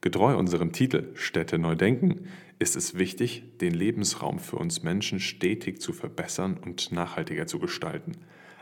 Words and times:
Getreu 0.00 0.36
unserem 0.36 0.72
Titel 0.72 1.08
Städte 1.14 1.58
neu 1.58 1.74
denken 1.74 2.28
ist 2.60 2.76
es 2.76 2.96
wichtig, 2.96 3.58
den 3.60 3.74
Lebensraum 3.74 4.38
für 4.38 4.56
uns 4.56 4.84
Menschen 4.84 5.18
stetig 5.18 5.80
zu 5.80 5.92
verbessern 5.92 6.56
und 6.56 6.92
nachhaltiger 6.92 7.48
zu 7.48 7.58
gestalten. 7.58 8.12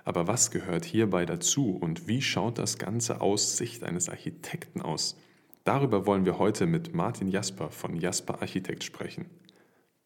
Aber 0.04 0.26
was 0.26 0.50
gehört 0.50 0.86
hierbei 0.86 1.26
dazu 1.26 1.76
und 1.76 2.08
wie 2.08 2.22
schaut 2.22 2.58
das 2.58 2.78
Ganze 2.78 3.20
aus 3.20 3.58
Sicht 3.58 3.84
eines 3.84 4.08
Architekten 4.08 4.80
aus? 4.80 5.18
Darüber 5.64 6.06
wollen 6.06 6.24
wir 6.24 6.38
heute 6.38 6.64
mit 6.64 6.94
Martin 6.94 7.28
Jasper 7.28 7.70
von 7.70 7.96
Jasper 7.96 8.40
Architekt 8.40 8.84
sprechen. 8.84 9.26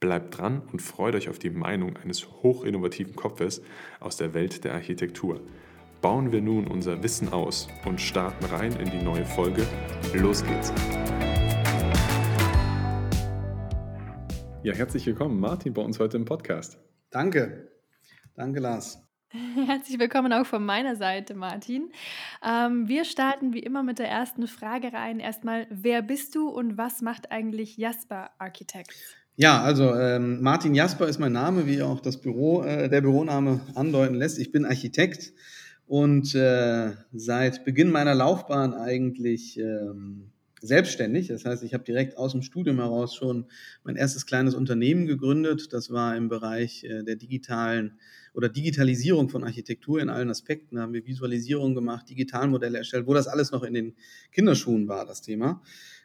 Bleibt 0.01 0.38
dran 0.38 0.62
und 0.73 0.80
freut 0.80 1.15
euch 1.15 1.29
auf 1.29 1.38
die 1.38 1.51
Meinung 1.51 1.97
eines 1.97 2.27
hochinnovativen 2.43 3.15
Kopfes 3.15 3.62
aus 4.01 4.16
der 4.16 4.35
Welt 4.35 4.65
der 4.65 4.74
Architektur. 4.74 5.41
Bauen 6.01 6.33
wir 6.33 6.41
nun 6.41 6.67
unser 6.67 7.03
Wissen 7.03 7.31
aus 7.31 7.69
und 7.85 8.01
starten 8.01 8.47
rein 8.47 8.73
in 8.73 8.91
die 8.91 9.05
neue 9.05 9.27
Folge. 9.27 9.67
Los 10.15 10.43
geht's! 10.43 10.73
Ja, 14.63 14.73
herzlich 14.73 15.05
willkommen, 15.05 15.39
Martin, 15.41 15.75
bei 15.75 15.83
uns 15.83 15.99
heute 15.99 16.17
im 16.17 16.25
Podcast. 16.25 16.79
Danke. 17.11 17.71
Danke, 18.35 18.61
Lars. 18.61 19.07
Herzlich 19.66 19.99
willkommen 19.99 20.33
auch 20.33 20.47
von 20.47 20.65
meiner 20.65 20.97
Seite, 20.97 21.35
Martin. 21.35 21.91
Ähm, 22.43 22.89
wir 22.89 23.05
starten 23.05 23.52
wie 23.52 23.61
immer 23.61 23.83
mit 23.83 23.99
der 23.99 24.09
ersten 24.09 24.46
Frage 24.46 24.95
rein. 24.95 25.21
Erstmal, 25.21 25.67
wer 25.69 26.01
bist 26.01 26.35
du 26.35 26.49
und 26.49 26.79
was 26.79 27.02
macht 27.02 27.30
eigentlich 27.30 27.77
Jasper 27.77 28.30
Architects? 28.39 29.15
Ja, 29.37 29.61
also 29.63 29.95
ähm, 29.95 30.41
Martin 30.41 30.74
Jasper 30.74 31.09
ist 31.09 31.19
mein 31.19 31.33
Name, 31.33 31.67
wie 31.67 31.83
auch 31.83 32.01
das 32.01 32.23
Büro, 32.23 32.63
äh, 32.63 32.89
der 32.89 33.02
Büroname 33.02 33.61
andeuten 33.74 34.15
lässt. 34.15 34.39
Ich 34.39 34.51
bin 34.51 34.65
Architekt 34.65 35.35
und 35.91 36.37
äh, 36.37 36.93
seit 37.13 37.65
Beginn 37.65 37.91
meiner 37.91 38.15
Laufbahn 38.15 38.74
eigentlich 38.74 39.59
ähm, 39.59 40.30
selbstständig. 40.60 41.27
Das 41.27 41.45
heißt, 41.45 41.65
ich 41.65 41.74
habe 41.74 41.83
direkt 41.83 42.16
aus 42.16 42.30
dem 42.30 42.43
Studium 42.43 42.77
heraus 42.77 43.13
schon 43.13 43.46
mein 43.83 43.96
erstes 43.96 44.24
kleines 44.24 44.55
Unternehmen 44.55 45.09
gegründet. 45.09 45.73
Das 45.73 45.91
war 45.91 46.16
im 46.16 46.29
Bereich 46.29 46.85
äh, 46.85 47.02
der 47.02 47.16
digitalen 47.16 47.99
oder 48.35 48.49
Digitalisierung 48.49 49.30
von 49.30 49.43
Architektur 49.43 50.01
in 50.01 50.11
allen 50.11 50.30
Aspekten. 50.30 50.77
Da 50.77 50.83
haben 50.83 50.93
wir 50.93 51.05
Visualisierung 51.09 51.74
gemacht, 51.74 52.09
Digitalmodelle 52.09 52.79
erstellt, 52.79 53.09
wo 53.09 53.15
das 53.15 53.27
alles 53.27 53.51
noch 53.51 53.65
in 53.65 53.74
den 53.74 53.96
Kinderschuhen 54.30 54.87
war, 54.87 55.05
das 55.07 55.23
Thema. 55.23 55.61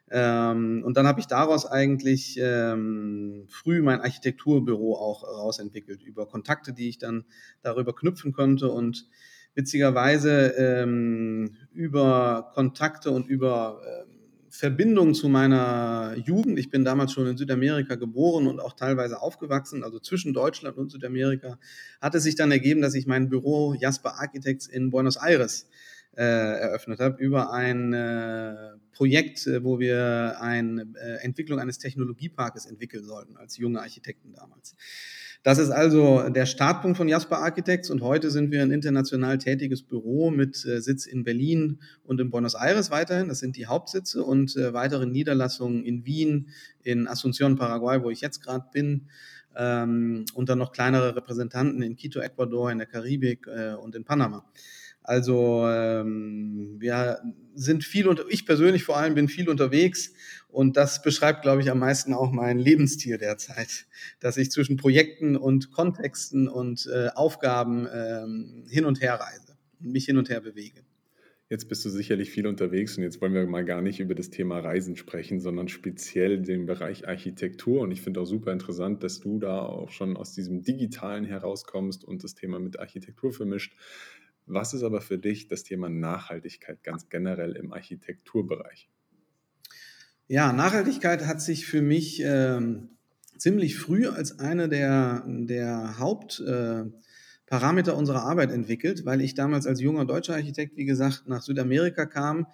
Ähm, 0.10 0.82
und 0.84 0.98
dann 0.98 1.06
habe 1.06 1.20
ich 1.20 1.28
daraus 1.28 1.68
eigentlich 1.68 2.40
ähm, 2.42 3.46
früh 3.50 3.84
mein 3.84 4.02
Architekturbüro 4.02 4.96
auch 4.96 5.24
rausentwickelt, 5.26 6.02
über 6.02 6.26
Kontakte, 6.26 6.74
die 6.74 6.90
ich 6.90 6.98
dann 6.98 7.26
darüber 7.62 7.94
knüpfen 7.94 8.32
konnte 8.32 8.72
und 8.72 9.08
witzigerweise 9.56 10.54
ähm, 10.58 11.56
über 11.74 12.52
Kontakte 12.54 13.12
und 13.12 13.28
über 13.28 13.82
ähm, 13.84 14.16
Verbindung 14.50 15.14
zu 15.14 15.28
meiner 15.28 16.16
Jugend. 16.24 16.58
Ich 16.60 16.70
bin 16.70 16.86
damals 16.86 17.12
schon 17.12 17.28
in 17.28 17.36
Südamerika 17.38 17.96
geboren 17.96 18.48
und 18.48 18.62
auch 18.62 18.74
teilweise 18.74 19.22
aufgewachsen, 19.22 19.84
also 19.84 20.00
zwischen 20.00 20.34
Deutschland 20.34 20.78
und 20.78 20.92
Südamerika, 20.92 21.60
hat 22.00 22.16
es 22.16 22.24
sich 22.24 22.36
dann 22.36 22.52
ergeben, 22.52 22.82
dass 22.82 22.94
ich 22.94 23.06
mein 23.06 23.28
Büro 23.28 23.74
Jasper 23.74 24.16
Architects 24.20 24.68
in 24.68 24.92
Buenos 24.92 25.18
Aires 25.18 25.68
äh, 26.16 26.22
eröffnet 26.24 27.00
habe 27.00 27.22
über 27.22 27.52
ein 27.52 27.94
äh, 27.94 28.78
Projekt, 28.94 29.46
äh, 29.48 29.64
wo 29.64 29.80
wir 29.80 30.38
eine 30.40 30.88
äh, 30.96 31.24
Entwicklung 31.24 31.60
eines 31.60 31.78
Technologieparkes 31.78 32.66
entwickeln 32.66 33.04
sollten 33.04 33.36
als 33.36 33.58
junge 33.58 33.82
Architekten 33.82 34.34
damals. 34.34 34.76
Das 35.46 35.60
ist 35.60 35.70
also 35.70 36.28
der 36.30 36.48
Startpunkt 36.48 36.98
von 36.98 37.08
Jasper 37.08 37.38
Architects 37.38 37.92
und 37.92 38.02
heute 38.02 38.32
sind 38.32 38.50
wir 38.50 38.64
ein 38.64 38.72
international 38.72 39.38
tätiges 39.38 39.84
Büro 39.84 40.32
mit 40.32 40.66
äh, 40.66 40.82
Sitz 40.82 41.06
in 41.06 41.24
Berlin 41.24 41.82
und 42.04 42.20
in 42.20 42.32
Buenos 42.32 42.56
Aires 42.56 42.90
weiterhin. 42.90 43.28
Das 43.28 43.42
sind 43.42 43.56
die 43.56 43.68
Hauptsitze 43.68 44.24
und 44.24 44.58
äh, 44.58 44.74
weitere 44.74 45.06
Niederlassungen 45.06 45.86
in 45.86 46.04
Wien, 46.04 46.50
in 46.82 47.08
Asunción, 47.08 47.58
Paraguay, 47.58 48.02
wo 48.02 48.10
ich 48.10 48.22
jetzt 48.22 48.42
gerade 48.42 48.66
bin. 48.74 49.08
Ähm, 49.56 50.26
und 50.34 50.50
dann 50.50 50.58
noch 50.58 50.72
kleinere 50.72 51.16
Repräsentanten 51.16 51.84
in 51.84 51.96
Quito, 51.96 52.22
Ecuador, 52.22 52.72
in 52.72 52.80
der 52.80 52.88
Karibik 52.88 53.46
äh, 53.46 53.76
und 53.76 53.94
in 53.94 54.04
Panama. 54.04 54.50
Also 55.04 55.68
ähm, 55.70 56.78
wir 56.80 57.20
sind 57.54 57.84
viel 57.84 58.08
und 58.08 58.26
ich 58.30 58.48
persönlich 58.48 58.84
vor 58.84 58.98
allem 58.98 59.14
bin 59.14 59.28
viel 59.28 59.48
unterwegs 59.48 60.14
und 60.56 60.78
das 60.78 61.02
beschreibt, 61.02 61.42
glaube 61.42 61.62
ich, 61.62 61.70
am 61.70 61.80
meisten 61.80 62.14
auch 62.14 62.32
meinen 62.32 62.60
Lebensstil 62.60 63.18
derzeit, 63.18 63.88
dass 64.22 64.38
ich 64.38 64.52
zwischen 64.52 64.78
Projekten 64.78 65.36
und 65.36 65.72
Kontexten 65.72 66.48
und 66.48 66.88
äh, 66.88 67.10
Aufgaben 67.14 67.86
ähm, 67.94 68.66
hin 68.70 68.86
und 68.86 69.02
her 69.02 69.16
reise 69.16 69.58
und 69.82 69.92
mich 69.92 70.06
hin 70.06 70.18
und 70.18 70.30
her 70.30 70.40
bewege. 70.40 70.86
Jetzt 71.50 71.68
bist 71.68 71.84
du 71.84 71.90
sicherlich 71.90 72.32
viel 72.32 72.48
unterwegs 72.48 72.98
und 72.98 73.04
jetzt 73.04 73.22
wollen 73.22 73.34
wir 73.34 73.46
mal 73.46 73.66
gar 73.66 73.82
nicht 73.82 74.00
über 74.00 74.16
das 74.16 74.30
Thema 74.30 74.60
Reisen 74.60 74.96
sprechen, 74.96 75.42
sondern 75.42 75.68
speziell 75.68 76.42
den 76.42 76.66
Bereich 76.66 77.06
Architektur. 77.06 77.82
Und 77.82 77.92
ich 77.92 78.02
finde 78.02 78.22
auch 78.22 78.26
super 78.26 78.54
interessant, 78.54 79.04
dass 79.04 79.20
du 79.20 79.40
da 79.40 79.60
auch 79.60 79.92
schon 79.92 80.16
aus 80.16 80.34
diesem 80.34 80.64
Digitalen 80.64 81.26
herauskommst 81.26 82.06
und 82.06 82.24
das 82.24 82.34
Thema 82.34 82.60
mit 82.60 82.80
Architektur 82.80 83.34
vermischt. 83.34 83.76
Was 84.46 84.74
ist 84.74 84.84
aber 84.84 85.02
für 85.02 85.18
dich 85.18 85.50
das 85.50 85.64
Thema 85.64 85.90
Nachhaltigkeit 85.90 86.82
ganz 86.82 87.10
generell 87.10 87.58
im 87.58 87.74
Architekturbereich? 87.74 88.90
Ja, 90.28 90.52
Nachhaltigkeit 90.52 91.28
hat 91.28 91.40
sich 91.40 91.68
für 91.68 91.84
mich 91.84 92.20
ähm, 92.26 92.90
ziemlich 93.38 93.78
früh 93.78 94.08
als 94.08 94.40
eine 94.40 94.68
der, 94.68 95.24
der 95.28 96.00
Hauptparameter 96.00 97.92
äh, 97.92 97.96
unserer 97.96 98.24
Arbeit 98.24 98.50
entwickelt, 98.52 99.06
weil 99.06 99.22
ich 99.22 99.36
damals 99.36 99.68
als 99.68 99.82
junger 99.82 100.06
deutscher 100.06 100.34
Architekt, 100.34 100.78
wie 100.78 100.86
gesagt, 100.86 101.28
nach 101.28 101.44
Südamerika 101.44 102.08
kam 102.08 102.48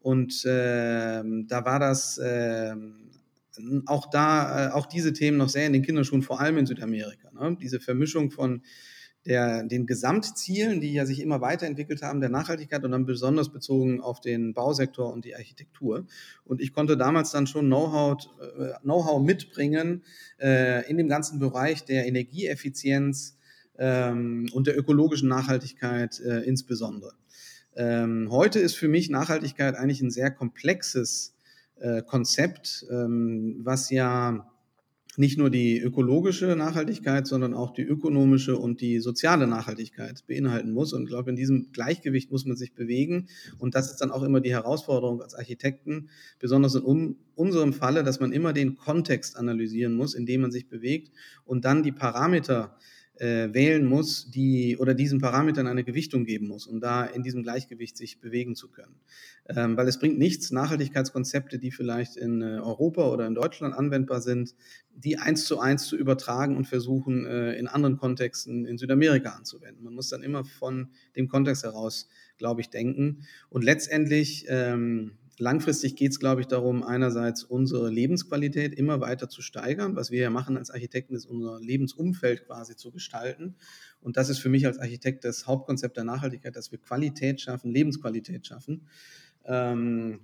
und 0.00 0.42
äh, 0.46 1.22
da 1.22 1.64
war 1.66 1.78
das 1.78 2.16
äh, 2.16 2.74
auch 3.84 4.08
da, 4.08 4.68
äh, 4.68 4.70
auch 4.72 4.86
diese 4.86 5.12
Themen 5.12 5.36
noch 5.36 5.50
sehr 5.50 5.66
in 5.66 5.74
den 5.74 5.82
Kinderschuhen, 5.82 6.22
vor 6.22 6.40
allem 6.40 6.56
in 6.56 6.64
Südamerika. 6.64 7.30
Ne? 7.32 7.58
Diese 7.60 7.78
Vermischung 7.78 8.30
von 8.30 8.62
der, 9.26 9.64
den 9.64 9.86
Gesamtzielen, 9.86 10.80
die 10.80 10.92
ja 10.92 11.04
sich 11.04 11.20
immer 11.20 11.40
weiterentwickelt 11.40 12.02
haben, 12.02 12.20
der 12.20 12.30
Nachhaltigkeit 12.30 12.84
und 12.84 12.92
dann 12.92 13.04
besonders 13.04 13.50
bezogen 13.50 14.00
auf 14.00 14.20
den 14.20 14.54
Bausektor 14.54 15.12
und 15.12 15.24
die 15.24 15.34
Architektur. 15.34 16.06
Und 16.44 16.60
ich 16.60 16.72
konnte 16.72 16.96
damals 16.96 17.30
dann 17.30 17.46
schon 17.46 17.66
Know-how 17.66 18.18
äh, 18.40 18.78
Know 18.82 19.18
mitbringen 19.18 20.02
äh, 20.40 20.88
in 20.88 20.96
dem 20.96 21.08
ganzen 21.08 21.38
Bereich 21.38 21.84
der 21.84 22.06
Energieeffizienz 22.06 23.36
ähm, 23.78 24.48
und 24.52 24.66
der 24.66 24.78
ökologischen 24.78 25.28
Nachhaltigkeit 25.28 26.20
äh, 26.20 26.40
insbesondere. 26.40 27.12
Ähm, 27.76 28.28
heute 28.30 28.58
ist 28.58 28.74
für 28.74 28.88
mich 28.88 29.08
Nachhaltigkeit 29.08 29.76
eigentlich 29.76 30.00
ein 30.00 30.10
sehr 30.10 30.30
komplexes 30.30 31.36
äh, 31.76 32.02
Konzept, 32.02 32.86
ähm, 32.90 33.60
was 33.62 33.90
ja 33.90 34.48
nicht 35.18 35.36
nur 35.36 35.50
die 35.50 35.80
ökologische 35.80 36.54
Nachhaltigkeit, 36.54 37.26
sondern 37.26 37.52
auch 37.52 37.72
die 37.72 37.82
ökonomische 37.82 38.56
und 38.56 38.80
die 38.80 39.00
soziale 39.00 39.48
Nachhaltigkeit 39.48 40.24
beinhalten 40.28 40.70
muss. 40.70 40.92
Und 40.92 41.02
ich 41.02 41.08
glaube, 41.08 41.30
in 41.30 41.36
diesem 41.36 41.72
Gleichgewicht 41.72 42.30
muss 42.30 42.46
man 42.46 42.56
sich 42.56 42.72
bewegen. 42.74 43.26
Und 43.58 43.74
das 43.74 43.90
ist 43.90 43.96
dann 43.96 44.12
auch 44.12 44.22
immer 44.22 44.40
die 44.40 44.52
Herausforderung 44.52 45.20
als 45.20 45.34
Architekten, 45.34 46.08
besonders 46.38 46.76
in 46.76 46.82
um, 46.82 47.16
unserem 47.34 47.72
Falle, 47.72 48.04
dass 48.04 48.20
man 48.20 48.32
immer 48.32 48.52
den 48.52 48.76
Kontext 48.76 49.36
analysieren 49.36 49.94
muss, 49.94 50.14
in 50.14 50.24
dem 50.24 50.40
man 50.40 50.52
sich 50.52 50.68
bewegt 50.68 51.10
und 51.44 51.64
dann 51.64 51.82
die 51.82 51.92
Parameter 51.92 52.76
äh, 52.76 52.97
wählen 53.20 53.84
muss, 53.84 54.30
die 54.30 54.76
oder 54.78 54.94
diesen 54.94 55.20
Parametern 55.20 55.66
eine 55.66 55.84
Gewichtung 55.84 56.24
geben 56.24 56.46
muss, 56.48 56.66
um 56.66 56.80
da 56.80 57.04
in 57.04 57.22
diesem 57.22 57.42
Gleichgewicht 57.42 57.96
sich 57.96 58.20
bewegen 58.20 58.54
zu 58.54 58.68
können. 58.68 58.94
Ähm, 59.48 59.76
weil 59.76 59.88
es 59.88 59.98
bringt 59.98 60.18
nichts, 60.18 60.50
Nachhaltigkeitskonzepte, 60.50 61.58
die 61.58 61.70
vielleicht 61.70 62.16
in 62.16 62.42
äh, 62.42 62.60
Europa 62.60 63.08
oder 63.08 63.26
in 63.26 63.34
Deutschland 63.34 63.74
anwendbar 63.74 64.20
sind, 64.20 64.54
die 64.94 65.16
eins 65.18 65.46
zu 65.46 65.58
eins 65.58 65.86
zu 65.86 65.96
übertragen 65.96 66.56
und 66.56 66.66
versuchen, 66.66 67.24
äh, 67.24 67.54
in 67.54 67.66
anderen 67.66 67.96
Kontexten 67.96 68.66
in 68.66 68.76
Südamerika 68.76 69.30
anzuwenden. 69.30 69.84
Man 69.84 69.94
muss 69.94 70.10
dann 70.10 70.22
immer 70.22 70.44
von 70.44 70.88
dem 71.16 71.28
Kontext 71.28 71.62
heraus, 71.64 72.08
glaube 72.36 72.60
ich, 72.60 72.68
denken. 72.68 73.22
Und 73.48 73.64
letztendlich 73.64 74.44
ähm, 74.48 75.12
Langfristig 75.38 75.94
geht 75.94 76.10
es, 76.10 76.18
glaube 76.18 76.40
ich, 76.40 76.48
darum, 76.48 76.82
einerseits 76.82 77.44
unsere 77.44 77.90
Lebensqualität 77.90 78.74
immer 78.74 79.00
weiter 79.00 79.28
zu 79.28 79.40
steigern. 79.40 79.94
Was 79.94 80.10
wir 80.10 80.20
ja 80.20 80.30
machen 80.30 80.56
als 80.56 80.70
Architekten, 80.70 81.14
ist 81.14 81.26
unser 81.26 81.60
Lebensumfeld 81.60 82.46
quasi 82.46 82.74
zu 82.74 82.90
gestalten. 82.90 83.54
Und 84.00 84.16
das 84.16 84.28
ist 84.28 84.38
für 84.38 84.48
mich 84.48 84.66
als 84.66 84.78
Architekt 84.78 85.24
das 85.24 85.46
Hauptkonzept 85.46 85.96
der 85.96 86.04
Nachhaltigkeit, 86.04 86.56
dass 86.56 86.72
wir 86.72 86.78
Qualität 86.78 87.40
schaffen, 87.40 87.70
Lebensqualität 87.70 88.46
schaffen. 88.46 88.88
Ähm, 89.44 90.20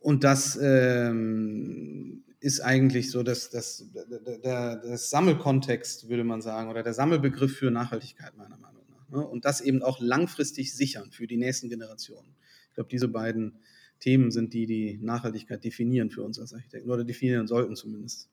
und 0.00 0.22
das 0.22 0.56
ähm, 0.62 2.22
ist 2.38 2.60
eigentlich 2.60 3.10
so 3.10 3.24
das, 3.24 3.50
das, 3.50 3.90
der, 4.44 4.76
das 4.76 5.10
Sammelkontext, 5.10 6.08
würde 6.08 6.22
man 6.22 6.42
sagen, 6.42 6.70
oder 6.70 6.84
der 6.84 6.94
Sammelbegriff 6.94 7.56
für 7.56 7.72
Nachhaltigkeit, 7.72 8.36
meiner 8.36 8.56
Meinung 8.56 8.84
nach. 8.88 9.08
ne? 9.08 9.26
und 9.26 9.44
das 9.44 9.60
eben 9.60 9.82
auch 9.82 10.00
langfristig 10.00 10.72
sichern 10.72 11.10
für 11.10 11.26
die 11.26 11.36
nächsten 11.36 11.68
Generationen. 11.68 12.36
Ich 12.68 12.74
glaube, 12.74 12.88
diese 12.88 13.08
beiden 13.08 13.58
Themen 14.00 14.30
sind 14.30 14.54
die, 14.54 14.66
die 14.66 14.98
Nachhaltigkeit 15.00 15.64
definieren 15.64 16.10
für 16.10 16.22
uns 16.22 16.38
als 16.38 16.52
Architekten 16.52 16.90
oder 16.90 17.04
definieren 17.04 17.46
sollten 17.46 17.76
zumindest. 17.76 18.28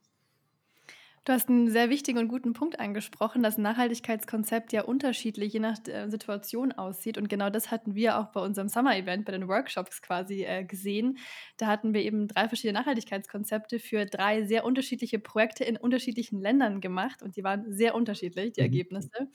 Du 1.26 1.32
hast 1.32 1.48
einen 1.48 1.70
sehr 1.70 1.90
wichtigen 1.90 2.18
und 2.18 2.28
guten 2.28 2.52
Punkt 2.52 2.82
angesprochen, 2.82 3.44
dass 3.44 3.58
ein 3.58 3.62
Nachhaltigkeitskonzept 3.62 4.74
ja 4.74 4.84
unterschiedlich 4.84 5.54
je 5.54 5.62
nach 5.62 5.78
äh, 5.88 6.10
Situation 6.10 6.74
aussieht. 6.74 7.18
Und 7.18 7.30
genau 7.30 7.50
das 7.50 7.72
hatten 7.72 7.96
wir 7.96 8.18
auch 8.18 8.34
bei 8.34 8.42
unserem 8.42 8.68
Summer-Event, 8.68 9.24
bei 9.24 9.32
den 9.32 9.48
Workshops 9.48 10.02
quasi 10.02 10.44
äh, 10.44 10.66
gesehen. 10.66 11.18
Da 11.56 11.68
hatten 11.68 11.94
wir 11.94 12.02
eben 12.02 12.28
drei 12.28 12.50
verschiedene 12.50 12.78
Nachhaltigkeitskonzepte 12.78 13.80
für 13.80 14.06
drei 14.06 14.44
sehr 14.44 14.66
unterschiedliche 14.66 15.18
Projekte 15.18 15.64
in 15.64 15.78
unterschiedlichen 15.78 16.42
Ländern 16.42 16.82
gemacht. 16.82 17.24
Und 17.24 17.38
die 17.38 17.44
waren 17.46 17.72
sehr 17.72 17.96
unterschiedlich, 17.96 18.52
die 18.52 18.62
mhm. 18.62 18.66
Ergebnisse. 18.66 19.30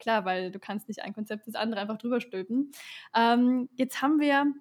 Klar, 0.00 0.24
weil 0.24 0.50
du 0.50 0.58
kannst 0.58 0.88
nicht 0.88 1.04
ein 1.04 1.12
Konzept 1.12 1.46
das 1.46 1.54
andere 1.54 1.80
einfach 1.80 1.98
drüber 1.98 2.20
stülpen. 2.20 2.72
Ähm, 3.14 3.68
jetzt 3.76 4.02
haben 4.02 4.18
wir 4.18 4.52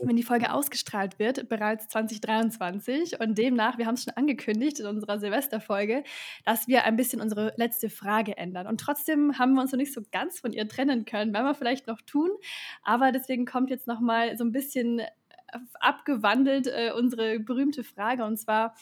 wenn 0.00 0.16
die 0.16 0.22
Folge 0.22 0.52
ausgestrahlt 0.52 1.18
wird, 1.18 1.48
bereits 1.48 1.88
2023. 1.88 3.20
Und 3.20 3.38
demnach, 3.38 3.78
wir 3.78 3.86
haben 3.86 3.94
es 3.94 4.04
schon 4.04 4.14
angekündigt 4.16 4.80
in 4.80 4.86
unserer 4.86 5.18
Silvesterfolge, 5.18 6.04
dass 6.44 6.68
wir 6.68 6.84
ein 6.84 6.96
bisschen 6.96 7.20
unsere 7.20 7.52
letzte 7.56 7.90
Frage 7.90 8.36
ändern. 8.36 8.66
Und 8.66 8.80
trotzdem 8.80 9.38
haben 9.38 9.54
wir 9.54 9.62
uns 9.62 9.72
noch 9.72 9.78
nicht 9.78 9.92
so 9.92 10.02
ganz 10.12 10.40
von 10.40 10.52
ihr 10.52 10.68
trennen 10.68 11.04
können. 11.04 11.32
Werden 11.32 11.46
wir 11.46 11.54
vielleicht 11.54 11.86
noch 11.86 12.00
tun. 12.02 12.30
Aber 12.82 13.12
deswegen 13.12 13.46
kommt 13.46 13.70
jetzt 13.70 13.86
noch 13.86 14.00
mal 14.00 14.36
so 14.36 14.44
ein 14.44 14.52
bisschen 14.52 15.02
abgewandelt 15.80 16.66
äh, 16.66 16.92
unsere 16.94 17.40
berühmte 17.40 17.84
Frage. 17.84 18.24
Und 18.24 18.36
zwar, 18.36 18.74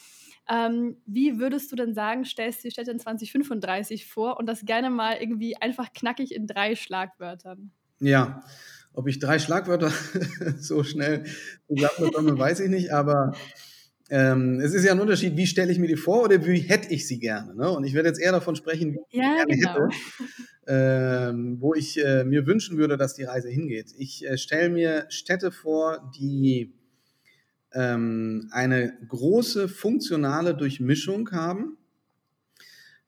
ähm, 0.49 0.97
wie 1.05 1.39
würdest 1.39 1.71
du 1.71 1.75
denn 1.75 1.93
sagen, 1.93 2.25
stellst 2.25 2.63
du 2.63 2.67
die 2.67 2.71
Städte 2.71 2.91
in 2.91 2.99
2035 2.99 4.05
vor? 4.05 4.37
Und 4.37 4.47
das 4.47 4.65
gerne 4.65 4.89
mal 4.89 5.17
irgendwie 5.19 5.57
einfach 5.57 5.93
knackig 5.93 6.33
in 6.33 6.47
drei 6.47 6.75
Schlagwörtern. 6.75 7.71
Ja, 7.99 8.41
ob 8.97 9.07
ich 9.07 9.19
drei 9.19 9.37
Schlagwörter 9.37 9.91
so 10.59 10.83
schnell 10.83 11.23
zusammenbekomme, 11.67 12.37
weiß 12.39 12.61
ich 12.61 12.69
nicht, 12.69 12.91
aber 12.91 13.35
ähm, 14.09 14.59
es 14.59 14.73
ist 14.73 14.85
ja 14.85 14.91
ein 14.91 14.99
Unterschied, 14.99 15.37
wie 15.37 15.45
stelle 15.45 15.71
ich 15.71 15.77
mir 15.77 15.87
die 15.87 15.95
vor 15.95 16.23
oder 16.23 16.43
wie 16.43 16.61
hätte 16.61 16.91
ich 16.91 17.07
sie 17.07 17.19
gerne. 17.19 17.53
Ne? 17.53 17.69
Und 17.69 17.83
ich 17.83 17.93
werde 17.93 18.09
jetzt 18.09 18.19
eher 18.19 18.31
davon 18.31 18.55
sprechen, 18.55 18.93
wie 18.93 18.99
ich 19.09 19.19
ja, 19.19 19.35
gerne 19.35 19.55
genau. 19.55 19.73
hätte, 19.75 19.89
ähm, 20.65 21.57
wo 21.59 21.75
ich 21.75 22.03
äh, 22.03 22.23
mir 22.23 22.47
wünschen 22.47 22.79
würde, 22.79 22.97
dass 22.97 23.13
die 23.13 23.23
Reise 23.23 23.49
hingeht. 23.49 23.93
Ich 23.99 24.25
äh, 24.25 24.35
stelle 24.35 24.69
mir 24.69 25.05
Städte 25.09 25.51
vor, 25.51 26.11
die 26.17 26.73
ähm, 27.73 28.49
eine 28.51 28.97
große 29.07 29.69
funktionale 29.69 30.55
Durchmischung 30.55 31.29
haben. 31.31 31.77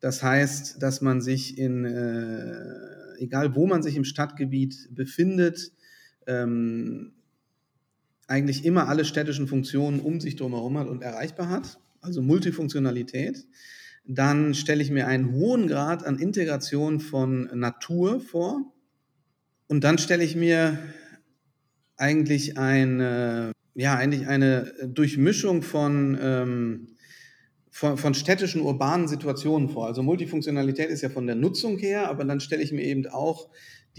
Das 0.02 0.22
heißt, 0.22 0.84
dass 0.84 1.02
man 1.02 1.20
sich 1.20 1.58
in, 1.58 1.84
äh, 1.84 3.24
egal 3.24 3.56
wo 3.56 3.66
man 3.66 3.82
sich 3.82 3.96
im 3.96 4.04
Stadtgebiet 4.04 4.90
befindet, 4.92 5.72
ähm, 6.30 7.14
eigentlich 8.28 8.64
immer 8.64 8.88
alle 8.88 9.06
städtischen 9.06 9.48
Funktionen 9.48 10.00
um 10.00 10.22
sich 10.22 10.36
drumherum 10.36 10.78
hat 10.78 10.88
und 10.88 11.02
erreichbar 11.02 11.50
hat, 11.50 11.80
also 12.02 12.22
Multifunktionalität. 12.22 13.48
Dann 14.06 14.54
stelle 14.54 14.82
ich 14.82 14.92
mir 14.92 15.08
einen 15.08 15.34
hohen 15.34 15.68
Grad 15.68 16.06
an 16.06 16.20
Integration 16.20 17.00
von 17.00 17.50
Natur 17.54 18.22
vor. 18.22 18.74
Und 19.68 19.84
dann 19.84 19.98
stelle 19.98 20.24
ich 20.24 20.36
mir 20.36 20.80
eigentlich 21.96 22.58
eine, 22.58 23.52
ja, 23.76 23.96
eigentlich 23.96 24.28
eine 24.28 24.74
Durchmischung 24.88 25.62
von, 25.62 26.18
ähm, 26.20 26.88
von, 27.70 27.98
von 27.98 28.14
städtischen, 28.14 28.62
urbanen 28.62 29.08
Situationen 29.08 29.70
vor. 29.70 29.86
Also 29.86 30.02
Multifunktionalität 30.02 30.90
ist 30.90 31.02
ja 31.02 31.10
von 31.10 31.28
der 31.28 31.36
Nutzung 31.36 31.78
her, 31.78 32.10
aber 32.10 32.26
dann 32.26 32.40
stelle 32.40 32.64
ich 32.64 32.72
mir 32.72 32.84
eben 32.84 33.06
auch 33.08 33.50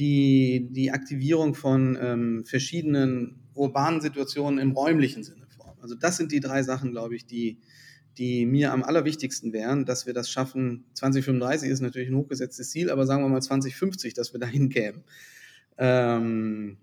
die, 0.00 0.68
die 0.70 0.90
Aktivierung 0.90 1.54
von 1.54 1.96
ähm, 2.00 2.44
verschiedenen 2.46 3.38
urbanen 3.54 4.00
Situationen 4.00 4.58
im 4.58 4.72
räumlichen 4.72 5.22
Sinne 5.22 5.46
vor. 5.54 5.76
Also 5.82 5.94
das 5.94 6.16
sind 6.16 6.32
die 6.32 6.40
drei 6.40 6.62
Sachen, 6.62 6.90
glaube 6.90 7.14
ich, 7.14 7.26
die, 7.26 7.60
die 8.16 8.46
mir 8.46 8.72
am 8.72 8.82
allerwichtigsten 8.82 9.52
wären, 9.52 9.84
dass 9.84 10.06
wir 10.06 10.14
das 10.14 10.30
schaffen. 10.30 10.86
2035 10.94 11.68
ist 11.68 11.80
natürlich 11.82 12.08
ein 12.08 12.16
hochgesetztes 12.16 12.70
Ziel, 12.70 12.90
aber 12.90 13.06
sagen 13.06 13.22
wir 13.22 13.28
mal 13.28 13.42
2050, 13.42 14.14
dass 14.14 14.32
wir 14.32 14.40
dahin 14.40 14.68
kämen. 14.70 15.04
Ähm, 15.76 16.78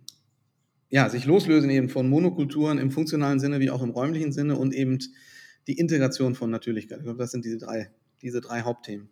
ja, 0.90 1.10
sich 1.10 1.26
loslösen 1.26 1.72
eben 1.72 1.90
von 1.90 2.08
Monokulturen 2.08 2.78
im 2.78 2.92
funktionalen 2.92 3.40
Sinne 3.40 3.60
wie 3.60 3.72
auch 3.72 3.82
im 3.82 3.90
räumlichen 3.90 4.32
Sinne 4.32 4.58
und 4.58 4.76
eben 4.76 5.00
die 5.66 5.80
Integration 5.80 6.36
von 6.36 6.52
Natürlichkeit. 6.52 7.00
Ich 7.00 7.04
glaube, 7.04 7.20
das 7.20 7.32
sind 7.32 7.44
diese 7.44 7.58
drei, 7.58 7.90
diese 8.22 8.42
drei 8.42 8.62
Hauptthemen. 8.62 9.10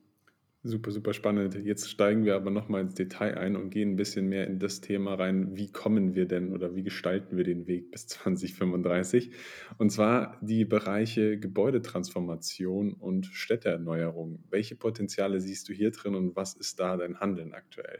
Super, 0.67 0.89
super 0.89 1.13
spannend. 1.13 1.53
Jetzt 1.63 1.91
steigen 1.91 2.25
wir 2.25 2.35
aber 2.35 2.49
nochmal 2.49 2.81
ins 2.81 2.95
Detail 2.95 3.37
ein 3.37 3.55
und 3.55 3.69
gehen 3.69 3.91
ein 3.91 3.95
bisschen 3.97 4.27
mehr 4.27 4.47
in 4.47 4.57
das 4.57 4.81
Thema 4.81 5.13
rein, 5.13 5.55
wie 5.55 5.71
kommen 5.71 6.15
wir 6.15 6.27
denn 6.27 6.51
oder 6.51 6.73
wie 6.75 6.81
gestalten 6.81 7.37
wir 7.37 7.43
den 7.43 7.67
Weg 7.67 7.91
bis 7.91 8.07
2035? 8.07 9.29
Und 9.77 9.91
zwar 9.91 10.39
die 10.41 10.65
Bereiche 10.65 11.37
Gebäudetransformation 11.37 12.93
und 12.93 13.27
Städteerneuerung. 13.27 14.43
Welche 14.49 14.75
Potenziale 14.75 15.39
siehst 15.39 15.69
du 15.69 15.73
hier 15.73 15.91
drin 15.91 16.15
und 16.15 16.35
was 16.35 16.55
ist 16.55 16.79
da 16.79 16.97
dein 16.97 17.19
Handeln 17.19 17.53
aktuell? 17.53 17.99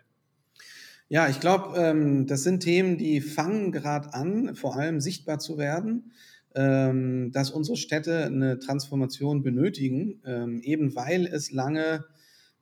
Ja, 1.08 1.30
ich 1.30 1.40
glaube, 1.40 1.78
ähm, 1.78 2.26
das 2.26 2.42
sind 2.42 2.62
Themen, 2.62 2.98
die 2.98 3.22
fangen 3.22 3.74
gerade 3.74 4.12
an, 4.16 4.56
vor 4.56 4.76
allem 4.76 5.02
sichtbar 5.02 5.38
zu 5.38 5.60
werden 5.60 6.12
ähm, 6.56 7.32
dass 7.34 7.52
unsere 7.52 7.76
Städte 7.76 8.26
eine 8.26 8.60
Transformation 8.60 9.44
benötigen, 9.44 10.22
ähm, 10.26 10.62
eben 10.64 10.96
weil 10.96 11.28
es 11.28 11.52
lange 11.52 12.06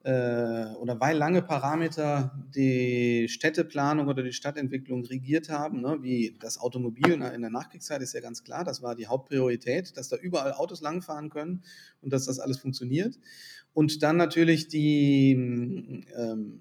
oder 0.06 1.00
weil 1.00 1.18
lange 1.18 1.42
Parameter 1.42 2.38
die 2.54 3.28
Städteplanung 3.30 4.08
oder 4.08 4.22
die 4.22 4.34
Stadtentwicklung 4.34 5.06
regiert 5.06 5.50
haben, 5.50 5.82
ne, 5.82 6.00
wie 6.02 6.36
das 6.42 6.60
Automobil 6.60 7.14
in 7.14 7.42
der 7.42 7.50
Nachkriegszeit 7.50 8.02
ist 8.02 8.14
ja 8.14 8.20
ganz 8.20 8.44
klar, 8.44 8.66
das 8.66 8.82
war 8.82 8.96
die 8.96 9.08
Hauptpriorität, 9.08 9.96
dass 9.96 10.10
da 10.10 10.18
überall 10.18 10.54
Autos 10.54 10.82
langfahren 10.82 11.30
können 11.30 11.64
und 12.02 12.12
dass 12.12 12.26
das 12.26 12.40
alles 12.40 12.58
funktioniert. 12.58 13.18
Und 13.74 14.04
dann 14.04 14.18
natürlich 14.18 14.68
die 14.68 15.32
ähm, 16.16 16.60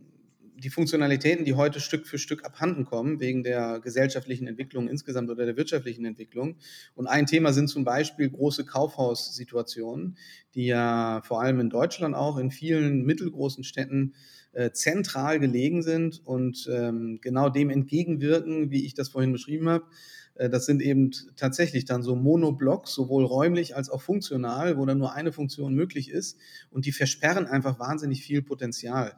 die 0.62 0.70
Funktionalitäten, 0.70 1.44
die 1.44 1.54
heute 1.54 1.80
Stück 1.80 2.06
für 2.06 2.18
Stück 2.18 2.44
abhanden 2.44 2.84
kommen, 2.84 3.20
wegen 3.20 3.42
der 3.42 3.80
gesellschaftlichen 3.80 4.46
Entwicklung 4.46 4.88
insgesamt 4.88 5.28
oder 5.30 5.44
der 5.44 5.56
wirtschaftlichen 5.56 6.04
Entwicklung. 6.04 6.56
Und 6.94 7.06
ein 7.06 7.26
Thema 7.26 7.52
sind 7.52 7.68
zum 7.68 7.84
Beispiel 7.84 8.30
große 8.30 8.64
Kaufhaussituationen, 8.64 10.16
die 10.54 10.66
ja 10.66 11.20
vor 11.24 11.42
allem 11.42 11.58
in 11.60 11.70
Deutschland 11.70 12.14
auch 12.14 12.38
in 12.38 12.50
vielen 12.50 13.04
mittelgroßen 13.04 13.64
Städten 13.64 14.14
äh, 14.52 14.70
zentral 14.70 15.40
gelegen 15.40 15.82
sind 15.82 16.24
und 16.24 16.68
ähm, 16.72 17.18
genau 17.20 17.48
dem 17.48 17.70
entgegenwirken, 17.70 18.70
wie 18.70 18.84
ich 18.86 18.94
das 18.94 19.08
vorhin 19.08 19.32
beschrieben 19.32 19.68
habe. 19.68 19.86
Äh, 20.34 20.48
das 20.48 20.66
sind 20.66 20.80
eben 20.82 21.10
tatsächlich 21.36 21.86
dann 21.86 22.02
so 22.02 22.14
Monoblocks, 22.14 22.94
sowohl 22.94 23.24
räumlich 23.24 23.74
als 23.76 23.90
auch 23.90 24.02
funktional, 24.02 24.76
wo 24.76 24.86
dann 24.86 24.98
nur 24.98 25.12
eine 25.12 25.32
Funktion 25.32 25.74
möglich 25.74 26.10
ist. 26.10 26.38
Und 26.70 26.86
die 26.86 26.92
versperren 26.92 27.46
einfach 27.46 27.78
wahnsinnig 27.78 28.22
viel 28.22 28.42
Potenzial. 28.42 29.14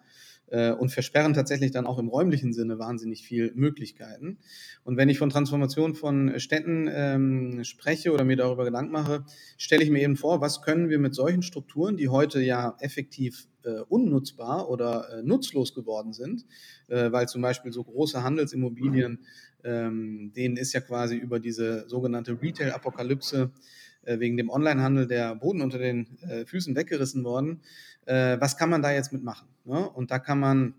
Äh, 0.48 0.72
und 0.72 0.90
versperren 0.90 1.32
tatsächlich 1.32 1.70
dann 1.70 1.86
auch 1.86 1.98
im 1.98 2.08
räumlichen 2.08 2.52
Sinne 2.52 2.78
wahnsinnig 2.78 3.22
viel 3.22 3.52
Möglichkeiten. 3.54 4.38
Und 4.84 4.96
wenn 4.96 5.08
ich 5.08 5.18
von 5.18 5.30
Transformation 5.30 5.94
von 5.94 6.38
Städten 6.38 6.88
ähm, 6.92 7.64
spreche 7.64 8.12
oder 8.12 8.24
mir 8.24 8.36
darüber 8.36 8.64
Gedanken 8.64 8.92
mache, 8.92 9.24
stelle 9.56 9.82
ich 9.82 9.90
mir 9.90 10.02
eben 10.02 10.16
vor, 10.16 10.40
was 10.40 10.60
können 10.60 10.90
wir 10.90 10.98
mit 10.98 11.14
solchen 11.14 11.42
Strukturen, 11.42 11.96
die 11.96 12.08
heute 12.08 12.42
ja 12.42 12.76
effektiv 12.80 13.48
äh, 13.64 13.80
unnutzbar 13.88 14.68
oder 14.68 15.08
äh, 15.10 15.22
nutzlos 15.22 15.74
geworden 15.74 16.12
sind, 16.12 16.44
äh, 16.88 17.10
weil 17.10 17.26
zum 17.26 17.40
Beispiel 17.40 17.72
so 17.72 17.82
große 17.82 18.22
Handelsimmobilien, 18.22 19.20
ähm, 19.64 20.32
denen 20.36 20.58
ist 20.58 20.74
ja 20.74 20.80
quasi 20.80 21.16
über 21.16 21.40
diese 21.40 21.88
sogenannte 21.88 22.38
Retail-Apokalypse 22.40 23.50
äh, 24.02 24.18
wegen 24.18 24.36
dem 24.36 24.50
Onlinehandel 24.50 25.06
der 25.06 25.34
Boden 25.34 25.62
unter 25.62 25.78
den 25.78 26.18
äh, 26.20 26.44
Füßen 26.44 26.76
weggerissen 26.76 27.24
worden. 27.24 27.62
Äh, 28.06 28.40
was 28.40 28.56
kann 28.56 28.70
man 28.70 28.82
da 28.82 28.92
jetzt 28.92 29.12
mitmachen? 29.12 29.49
Ne? 29.64 29.88
Und 29.88 30.11
da 30.11 30.18
kann 30.18 30.40
man 30.40 30.75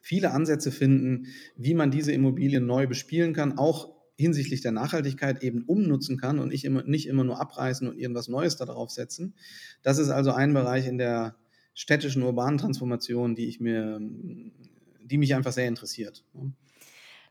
viele 0.00 0.32
Ansätze 0.32 0.70
finden, 0.70 1.26
wie 1.56 1.74
man 1.74 1.90
diese 1.90 2.12
Immobilien 2.12 2.66
neu 2.66 2.86
bespielen 2.86 3.32
kann, 3.32 3.58
auch 3.58 3.94
hinsichtlich 4.16 4.60
der 4.60 4.72
Nachhaltigkeit 4.72 5.42
eben 5.42 5.64
umnutzen 5.64 6.18
kann 6.18 6.38
und 6.38 6.48
nicht 6.48 6.64
immer, 6.64 6.82
nicht 6.84 7.08
immer 7.08 7.24
nur 7.24 7.40
abreißen 7.40 7.88
und 7.88 7.98
irgendwas 7.98 8.28
Neues 8.28 8.56
da 8.56 8.64
drauf 8.64 8.90
setzen. 8.90 9.34
Das 9.82 9.98
ist 9.98 10.10
also 10.10 10.32
ein 10.32 10.52
Bereich 10.52 10.86
in 10.86 10.98
der 10.98 11.36
städtischen 11.74 12.22
urbanen 12.22 12.58
Transformation, 12.58 13.34
die 13.34 13.46
ich 13.46 13.60
mir, 13.60 13.98
die 14.00 15.18
mich 15.18 15.34
einfach 15.34 15.52
sehr 15.52 15.66
interessiert. 15.66 16.24
Ne? 16.32 16.52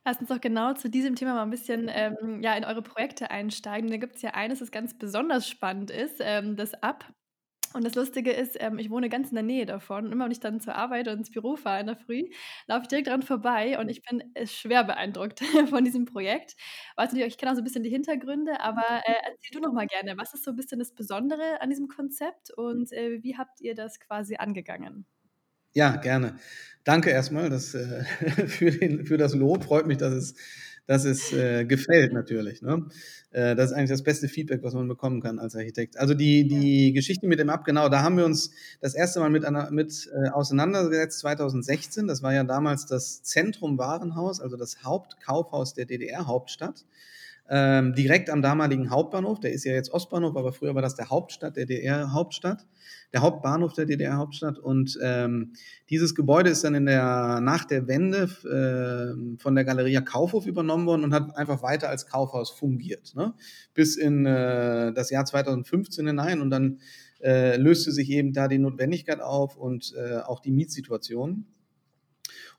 Lass 0.06 0.18
uns 0.20 0.28
doch 0.28 0.42
genau 0.42 0.74
zu 0.74 0.90
diesem 0.90 1.16
Thema 1.16 1.34
mal 1.34 1.44
ein 1.44 1.50
bisschen 1.50 1.90
ähm, 1.90 2.42
ja, 2.42 2.56
in 2.56 2.66
eure 2.66 2.82
Projekte 2.82 3.32
einsteigen. 3.32 3.90
Da 3.90 3.96
gibt 3.96 4.18
es 4.18 4.22
ja 4.22 4.32
eines, 4.32 4.60
das 4.60 4.72
ganz 4.72 4.94
besonders 4.98 5.48
spannend 5.48 5.92
ist, 5.92 6.16
ähm, 6.20 6.58
das 6.58 6.74
Ab. 6.74 7.06
Und 7.74 7.84
das 7.84 7.96
Lustige 7.96 8.32
ist, 8.32 8.58
ähm, 8.60 8.78
ich 8.80 8.90
wohne 8.90 9.10
ganz 9.10 9.30
in 9.30 9.36
der 9.36 9.44
Nähe 9.44 9.66
davon. 9.66 10.06
Und 10.06 10.12
immer 10.12 10.26
wenn 10.26 10.32
ich 10.32 10.40
dann 10.40 10.60
zur 10.60 10.76
Arbeit 10.76 11.08
und 11.08 11.18
ins 11.20 11.32
Büro 11.32 11.56
fahre 11.56 11.82
in 11.82 11.88
der 11.88 11.96
Früh, 11.96 12.30
laufe 12.68 12.82
ich 12.84 12.88
direkt 12.88 13.08
dran 13.08 13.22
vorbei 13.24 13.80
und 13.80 13.90
ich 13.90 14.02
bin 14.04 14.24
äh, 14.36 14.48
schwer 14.48 14.84
beeindruckt 14.84 15.40
von 15.70 15.84
diesem 15.84 16.06
Projekt. 16.06 16.56
Weiß 16.96 17.12
natürlich, 17.12 17.34
ich 17.34 17.38
kenne 17.38 17.52
auch 17.52 17.56
so 17.56 17.62
ein 17.62 17.66
bisschen 17.66 17.84
die 17.84 17.90
Hintergründe, 17.90 18.60
aber 18.62 18.84
äh, 19.06 19.14
erzähl 19.26 19.52
du 19.54 19.60
noch 19.60 19.74
mal 19.74 19.88
gerne, 19.88 20.18
was 20.18 20.34
ist 20.34 20.44
so 20.44 20.52
ein 20.52 20.56
bisschen 20.56 20.80
das 20.80 20.94
Besondere 20.94 21.62
an 21.62 21.70
diesem 21.70 21.88
Konzept 21.88 22.52
und 22.52 22.92
äh, 22.92 23.22
wie 23.24 23.38
habt 23.38 23.62
ihr 23.62 23.76
das 23.76 24.00
quasi 24.00 24.36
angegangen? 24.36 25.06
Ja, 25.76 25.96
gerne. 25.96 26.36
Danke 26.84 27.10
erstmal 27.10 27.50
das, 27.50 27.74
äh, 27.74 28.04
für, 28.48 28.72
den, 28.72 29.06
für 29.06 29.18
das 29.18 29.34
Lob. 29.34 29.64
Freut 29.64 29.88
mich, 29.88 29.98
dass 29.98 30.14
es, 30.14 30.36
dass 30.86 31.06
es 31.06 31.32
äh, 31.32 31.66
gefällt 31.66 32.14
natürlich. 32.14 32.62
Ne? 32.62 32.86
Äh, 33.32 33.56
das 33.56 33.72
ist 33.72 33.78
eigentlich 33.78 33.90
das 33.90 34.04
beste 34.04 34.28
Feedback, 34.28 34.64
was 34.64 34.74
man 34.74 34.88
bekommen 34.88 35.22
kann 35.22 35.40
als 35.40 35.56
Architekt. 35.56 35.98
Also 35.98 36.14
die, 36.14 36.48
die 36.48 36.94
Geschichte 36.94 37.28
mit 37.28 37.40
dem 37.40 37.50
Ab, 37.50 37.66
genau, 37.66 37.90
da 37.90 38.02
haben 38.02 38.18
wir 38.18 38.26
uns 38.26 38.52
das 38.82 38.94
erste 38.94 39.20
Mal 39.20 39.30
mit, 39.30 39.44
mit 39.72 40.10
äh, 40.14 40.30
auseinandergesetzt 40.30 41.20
2016. 41.20 42.08
Das 42.08 42.22
war 42.22 42.34
ja 42.34 42.44
damals 42.44 42.86
das 42.86 43.24
Zentrum 43.24 43.78
Warenhaus, 43.78 44.42
also 44.42 44.58
das 44.58 44.84
Hauptkaufhaus 44.84 45.74
der 45.74 45.86
DDR-Hauptstadt 45.86 46.86
ähm, 47.50 47.94
direkt 47.94 48.30
am 48.30 48.42
damaligen 48.42 48.90
Hauptbahnhof. 48.90 49.40
Der 49.40 49.52
ist 49.52 49.66
ja 49.66 49.74
jetzt 49.74 49.92
Ostbahnhof, 49.92 50.36
aber 50.36 50.54
früher 50.54 50.76
war 50.76 50.82
das 50.82 50.96
der 50.96 51.10
Hauptstadt, 51.10 51.58
der 51.58 51.66
DDR-Hauptstadt, 51.66 52.66
der 53.12 53.22
Hauptbahnhof 53.22 53.74
der 53.74 53.86
DDR-Hauptstadt. 53.86 54.60
Und 54.60 54.98
ähm, 55.04 55.54
dieses 55.90 56.16
Gebäude 56.16 56.50
ist 56.50 56.64
dann 56.64 56.76
in 56.76 56.86
der, 56.86 57.42
nach 57.42 57.66
der 57.66 57.88
Wende 57.88 58.30
äh, 58.46 59.40
von 59.42 59.56
der 59.56 59.66
Galeria 59.66 60.02
Kaufhof 60.02 60.46
übernommen 60.46 60.86
worden 60.86 61.04
und 61.04 61.14
hat 61.14 61.36
einfach 61.36 61.62
weiter 61.62 61.90
als 61.90 62.08
Kaufhaus 62.08 62.50
fungiert. 62.50 63.14
Ne? 63.16 63.34
Bis 63.74 63.98
in 63.98 64.26
äh, 64.26 64.94
das 64.94 65.10
Jahr 65.10 65.26
2015 65.26 66.08
hinein 66.08 66.42
und 66.42 66.50
dann 66.50 66.80
äh, 67.22 67.58
löste 67.58 67.92
sich 67.92 68.10
eben 68.10 68.34
da 68.34 68.48
die 68.48 68.58
Notwendigkeit 68.58 69.22
auf 69.22 69.58
und 69.58 69.94
äh, 69.98 70.18
auch 70.18 70.40
die 70.40 70.52
Mietsituation. 70.52 71.46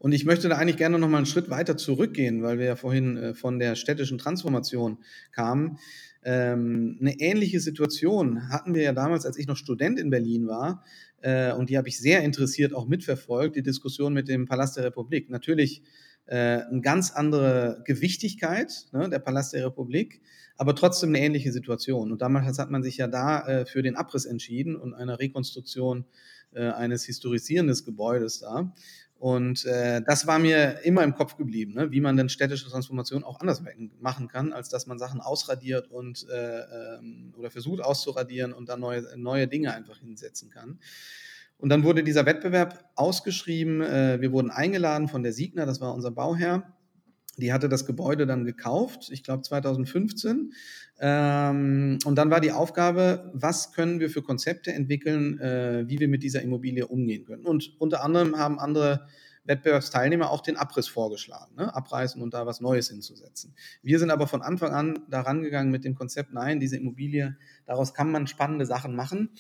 Und 0.05 0.13
ich 0.13 0.27
möchte 0.27 0.51
da 0.51 0.59
eigentlich 0.59 0.77
gerne 0.77 0.99
noch 0.99 1.09
mal 1.09 1.17
einen 1.17 1.25
Schritt 1.25 1.49
weiter 1.49 1.79
zurückgehen, 1.79 2.43
weil 2.43 2.59
wir 2.59 2.67
ja 2.67 2.77
vorhin 2.77 3.17
äh, 3.17 3.33
von 3.33 3.59
der 3.59 3.75
städtischen 3.75 4.19
Transformation 4.19 4.99
kamen. 5.33 5.79
Ähm, 6.23 6.99
eine 7.01 7.19
ähnliche 7.21 7.59
Situation 7.59 8.51
hatten 8.51 8.75
wir 8.75 8.83
ja 8.83 8.93
damals, 8.93 9.25
als 9.25 9.39
ich 9.39 9.47
noch 9.47 9.57
Student 9.57 9.99
in 9.99 10.11
Berlin 10.11 10.47
war. 10.47 10.85
Äh, 11.23 11.55
und 11.55 11.71
die 11.71 11.79
habe 11.79 11.89
ich 11.89 11.99
sehr 11.99 12.23
interessiert 12.23 12.75
auch 12.75 12.87
mitverfolgt, 12.87 13.57
die 13.57 13.63
Diskussion 13.63 14.13
mit 14.13 14.29
dem 14.29 14.45
Palast 14.45 14.77
der 14.77 14.85
Republik. 14.85 15.31
Natürlich 15.31 15.83
äh, 16.27 16.37
eine 16.37 16.83
ganz 16.83 17.11
andere 17.11 17.83
Gewichtigkeit, 17.87 18.89
ne, 18.93 19.09
der 19.09 19.21
Palast 19.21 19.55
der 19.55 19.65
Republik, 19.65 20.21
aber 20.59 20.75
trotzdem 20.75 21.09
eine 21.09 21.21
ähnliche 21.21 21.51
Situation. 21.51 22.13
Und 22.13 22.21
damals 22.21 22.59
hat 22.59 22.71
man 22.71 22.83
sich 22.83 22.99
ja 22.99 23.07
da 23.07 23.47
äh, 23.47 23.65
für 23.65 23.81
den 23.81 23.97
Abriss 23.97 24.27
entschieden 24.27 24.77
und 24.77 24.93
eine 24.93 25.19
Rekonstruktion 25.19 26.05
äh, 26.55 26.71
eines 26.71 27.05
historisierenden 27.05 27.77
Gebäudes 27.85 28.41
da. 28.41 28.73
Und 29.19 29.65
äh, 29.65 30.03
das 30.03 30.27
war 30.27 30.39
mir 30.39 30.81
immer 30.85 31.03
im 31.03 31.15
Kopf 31.15 31.37
geblieben, 31.37 31.73
ne? 31.75 31.91
wie 31.91 32.01
man 32.01 32.17
denn 32.17 32.29
städtische 32.29 32.69
Transformation 32.69 33.25
auch 33.25 33.41
anders 33.41 33.63
machen 34.01 34.29
kann, 34.29 34.53
als 34.53 34.69
dass 34.69 34.87
man 34.87 34.99
Sachen 34.99 35.21
ausradiert 35.21 35.91
und 35.91 36.27
äh, 36.29 36.61
ähm, 36.99 37.33
oder 37.39 37.51
versucht 37.51 37.81
auszuradieren 37.81 38.53
und 38.53 38.69
dann 38.69 38.81
neue, 38.81 39.03
neue 39.17 39.49
Dinge 39.49 39.73
einfach 39.73 39.99
hinsetzen 39.99 40.51
kann. 40.51 40.79
Und 41.59 41.71
dann 41.71 41.85
wurde 41.85 42.03
dieser 42.03 42.27
Wettbewerb 42.27 42.91
ausgeschrieben. 42.97 43.81
Äh, 43.81 44.21
wir 44.21 44.33
wurden 44.33 44.51
eingeladen 44.51 45.09
von 45.09 45.23
der 45.23 45.33
Siegner, 45.33 45.65
das 45.65 45.81
war 45.81 45.95
unser 45.95 46.11
Bauherr. 46.11 46.74
Die 47.39 47.53
hatte 47.53 47.69
das 47.69 47.87
Gebäude 47.87 48.27
dann 48.27 48.45
gekauft, 48.45 49.11
ich 49.11 49.23
glaube 49.23 49.43
2015. 49.43 50.53
Ähm, 51.01 51.99
und 52.05 52.15
dann 52.17 52.31
war 52.31 52.41
die 52.41 52.53
Aufgabe, 52.53 53.31
was 53.35 53.73
können 53.73 54.01
wir 54.01 54.11
für 54.11 54.23
Konzepte 54.23 54.73
entwickeln, 54.73 55.41
äh, 55.41 55.85
wie 55.89 55.99
wir 55.99 56.09
mit 56.09 56.23
dieser 56.23 56.43
Immobilie 56.43 56.87
umgehen 56.87 57.25
können. 57.25 57.45
Und 57.45 57.73
unter 57.81 58.05
anderem 58.05 58.39
haben 58.39 58.59
andere 58.59 59.07
Wettbewerbsteilnehmer 59.45 60.31
auch 60.31 60.41
den 60.41 60.57
Abriss 60.57 60.89
vorgeschlagen, 60.89 61.55
ne? 61.57 61.75
abreißen 61.75 62.21
und 62.23 62.33
da 62.33 62.47
was 62.47 62.61
Neues 62.61 62.89
hinzusetzen. 62.89 63.55
Wir 63.83 63.99
sind 63.99 64.11
aber 64.11 64.27
von 64.27 64.43
Anfang 64.43 64.73
an 64.73 64.99
daran 65.09 65.43
gegangen 65.43 65.71
mit 65.71 65.85
dem 65.85 65.95
Konzept, 65.95 66.33
nein, 66.33 66.61
diese 66.61 66.77
Immobilie, 66.77 67.37
daraus 67.67 67.93
kann 67.93 68.11
man 68.11 68.27
spannende 68.27 68.65
Sachen 68.65 68.97
machen. 68.97 69.31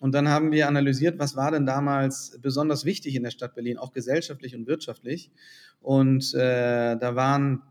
Und 0.00 0.12
dann 0.12 0.28
haben 0.28 0.50
wir 0.50 0.66
analysiert, 0.66 1.18
was 1.18 1.36
war 1.36 1.52
denn 1.52 1.66
damals 1.66 2.38
besonders 2.40 2.84
wichtig 2.84 3.14
in 3.14 3.22
der 3.22 3.30
Stadt 3.30 3.54
Berlin, 3.54 3.76
auch 3.78 3.92
gesellschaftlich 3.92 4.56
und 4.56 4.66
wirtschaftlich. 4.66 5.30
Und 5.80 6.34
äh, 6.34 6.96
da 6.96 7.14
waren 7.14 7.62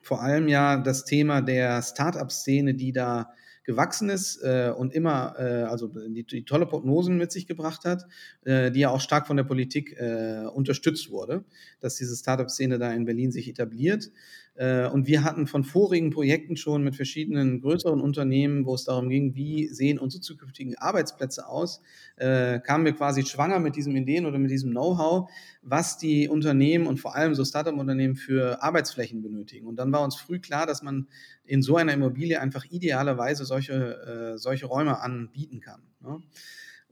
vor 0.00 0.20
allem 0.20 0.48
ja 0.48 0.76
das 0.76 1.04
Thema 1.04 1.40
der 1.40 1.80
Start-up-Szene, 1.80 2.74
die 2.74 2.92
da 2.92 3.30
gewachsen 3.62 4.10
ist 4.10 4.42
äh, 4.42 4.72
und 4.76 4.92
immer, 4.92 5.36
äh, 5.38 5.62
also 5.62 5.88
die, 5.88 6.24
die, 6.24 6.44
tolle 6.44 6.66
Prognosen 6.66 7.16
mit 7.16 7.32
sich 7.32 7.46
gebracht 7.46 7.84
hat, 7.84 8.04
äh, 8.44 8.70
die 8.70 8.80
ja 8.80 8.90
auch 8.90 9.00
stark 9.00 9.26
von 9.26 9.36
der 9.36 9.44
Politik 9.44 9.96
äh, 9.98 10.44
unterstützt 10.52 11.10
wurde, 11.10 11.44
dass 11.80 11.96
diese 11.96 12.14
Startup-Szene 12.14 12.78
da 12.78 12.92
in 12.92 13.06
Berlin 13.06 13.32
sich 13.32 13.48
etabliert. 13.48 14.10
Äh, 14.56 14.86
und 14.86 15.06
wir 15.06 15.24
hatten 15.24 15.46
von 15.46 15.64
vorigen 15.64 16.10
Projekten 16.10 16.56
schon 16.56 16.84
mit 16.84 16.94
verschiedenen 16.94 17.60
größeren 17.60 18.00
Unternehmen, 18.00 18.64
wo 18.66 18.74
es 18.74 18.84
darum 18.84 19.08
ging, 19.08 19.34
wie 19.34 19.68
sehen 19.68 19.98
unsere 19.98 20.20
zukünftigen 20.20 20.76
Arbeitsplätze 20.78 21.48
aus, 21.48 21.82
äh, 22.16 22.60
kamen 22.60 22.84
wir 22.84 22.92
quasi 22.92 23.24
schwanger 23.24 23.58
mit 23.58 23.74
diesem 23.74 23.96
Ideen 23.96 24.26
oder 24.26 24.38
mit 24.38 24.50
diesem 24.50 24.70
Know-how, 24.70 25.28
was 25.62 25.98
die 25.98 26.28
Unternehmen 26.28 26.86
und 26.86 27.00
vor 27.00 27.16
allem 27.16 27.34
so 27.34 27.44
Startup-Unternehmen 27.44 28.14
für 28.14 28.62
Arbeitsflächen 28.62 29.22
benötigen. 29.22 29.66
Und 29.66 29.76
dann 29.76 29.90
war 29.92 30.02
uns 30.02 30.14
früh 30.14 30.38
klar, 30.38 30.66
dass 30.66 30.82
man 30.82 31.08
in 31.44 31.60
so 31.60 31.76
einer 31.76 31.92
Immobilie 31.92 32.40
einfach 32.40 32.64
idealerweise 32.64 33.44
solche, 33.44 34.34
äh, 34.34 34.38
solche 34.38 34.66
Räume 34.66 35.00
anbieten 35.00 35.60
kann. 35.60 35.82
Ne? 36.00 36.22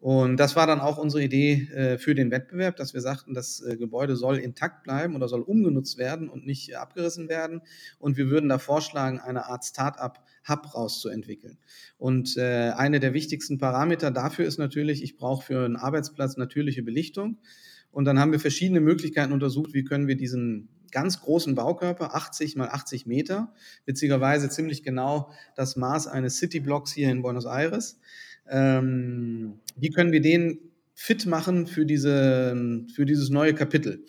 Und 0.02 0.36
das 0.38 0.56
war 0.56 0.66
dann 0.66 0.80
auch 0.80 0.98
unsere 0.98 1.22
Idee 1.22 1.68
äh, 1.72 1.96
für 1.96 2.16
den 2.16 2.32
Wettbewerb, 2.32 2.74
dass 2.74 2.92
wir 2.92 3.00
sagten, 3.00 3.34
das 3.34 3.60
äh, 3.60 3.76
Gebäude 3.76 4.16
soll 4.16 4.38
intakt 4.38 4.82
bleiben 4.82 5.14
oder 5.14 5.28
soll 5.28 5.42
umgenutzt 5.42 5.96
werden 5.96 6.28
und 6.28 6.44
nicht 6.44 6.72
äh, 6.72 6.74
abgerissen 6.74 7.28
werden. 7.28 7.62
Und 8.00 8.16
wir 8.16 8.28
würden 8.28 8.48
da 8.48 8.58
vorschlagen, 8.58 9.20
eine 9.20 9.46
Art 9.46 9.64
Start-up-Hub 9.64 10.74
rauszuentwickeln. 10.74 11.56
Und 11.98 12.36
äh, 12.36 12.72
eine 12.74 12.98
der 12.98 13.14
wichtigsten 13.14 13.58
Parameter 13.58 14.10
dafür 14.10 14.44
ist 14.44 14.58
natürlich, 14.58 15.04
ich 15.04 15.16
brauche 15.16 15.46
für 15.46 15.64
einen 15.64 15.76
Arbeitsplatz 15.76 16.36
natürliche 16.36 16.82
Belichtung. 16.82 17.38
Und 17.92 18.04
dann 18.04 18.18
haben 18.18 18.32
wir 18.32 18.40
verschiedene 18.40 18.80
Möglichkeiten 18.80 19.32
untersucht, 19.32 19.72
wie 19.72 19.84
können 19.84 20.08
wir 20.08 20.16
diesen 20.16 20.68
ganz 20.90 21.20
großen 21.20 21.54
Baukörper, 21.54 22.16
80 22.16 22.56
mal 22.56 22.70
80 22.70 23.06
Meter, 23.06 23.54
witzigerweise 23.86 24.48
ziemlich 24.48 24.82
genau 24.82 25.30
das 25.54 25.76
Maß 25.76 26.08
eines 26.08 26.38
City-Blocks 26.38 26.92
hier 26.92 27.08
in 27.08 27.22
Buenos 27.22 27.46
Aires, 27.46 28.00
ähm, 28.48 29.60
wie 29.76 29.90
können 29.90 30.12
wir 30.12 30.20
den 30.20 30.58
fit 30.94 31.26
machen 31.26 31.66
für, 31.66 31.86
diese, 31.86 32.86
für 32.94 33.06
dieses 33.06 33.30
neue 33.30 33.54
Kapitel? 33.54 34.04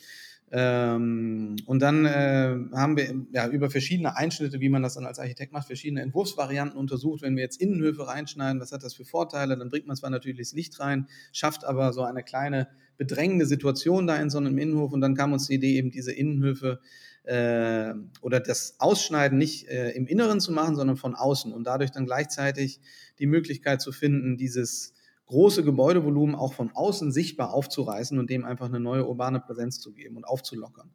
Ähm, 0.55 1.55
und 1.65 1.81
dann 1.81 2.05
äh, 2.05 2.55
haben 2.73 2.95
wir 2.95 3.25
ja, 3.31 3.47
über 3.47 3.71
verschiedene 3.71 4.15
Einschnitte, 4.15 4.59
wie 4.59 4.69
man 4.69 4.83
das 4.83 4.93
dann 4.93 5.07
als 5.07 5.17
Architekt 5.17 5.51
macht, 5.51 5.65
verschiedene 5.65 6.03
Entwurfsvarianten 6.03 6.77
untersucht. 6.77 7.23
Wenn 7.23 7.35
wir 7.35 7.41
jetzt 7.41 7.59
Innenhöfe 7.59 8.07
reinschneiden, 8.07 8.61
was 8.61 8.71
hat 8.71 8.83
das 8.83 8.93
für 8.93 9.03
Vorteile? 9.03 9.57
Dann 9.57 9.69
bringt 9.69 9.87
man 9.87 9.95
zwar 9.95 10.11
natürlich 10.11 10.37
das 10.37 10.53
Licht 10.53 10.79
rein, 10.79 11.07
schafft 11.31 11.65
aber 11.65 11.91
so 11.91 12.03
eine 12.03 12.21
kleine 12.21 12.67
bedrängende 12.97 13.47
Situation 13.47 14.05
da 14.05 14.17
in 14.17 14.29
so 14.29 14.37
einem 14.37 14.55
Innenhof. 14.59 14.93
Und 14.93 15.01
dann 15.01 15.15
kam 15.15 15.33
uns 15.33 15.47
die 15.47 15.55
Idee, 15.55 15.75
eben 15.75 15.89
diese 15.89 16.11
Innenhöfe 16.11 16.79
äh, 17.23 17.93
oder 18.21 18.39
das 18.39 18.75
Ausschneiden 18.79 19.37
nicht 19.37 19.67
äh, 19.67 19.91
im 19.91 20.07
Inneren 20.07 20.39
zu 20.39 20.51
machen, 20.51 20.75
sondern 20.75 20.97
von 20.97 21.15
außen 21.15 21.53
und 21.53 21.65
dadurch 21.65 21.91
dann 21.91 22.05
gleichzeitig 22.05 22.81
die 23.19 23.27
Möglichkeit 23.27 23.81
zu 23.81 23.91
finden, 23.91 24.37
dieses 24.37 24.93
große 25.25 25.63
Gebäudevolumen 25.63 26.35
auch 26.35 26.53
von 26.53 26.71
außen 26.71 27.11
sichtbar 27.11 27.53
aufzureißen 27.53 28.19
und 28.19 28.29
dem 28.29 28.45
einfach 28.45 28.67
eine 28.67 28.79
neue 28.79 29.07
urbane 29.07 29.39
Präsenz 29.39 29.79
zu 29.79 29.93
geben 29.93 30.17
und 30.17 30.25
aufzulockern. 30.25 30.91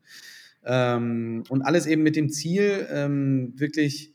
Ähm, 0.65 1.45
und 1.49 1.63
alles 1.63 1.87
eben 1.87 2.03
mit 2.03 2.17
dem 2.17 2.31
Ziel, 2.31 2.87
ähm, 2.91 3.55
wirklich 3.57 4.13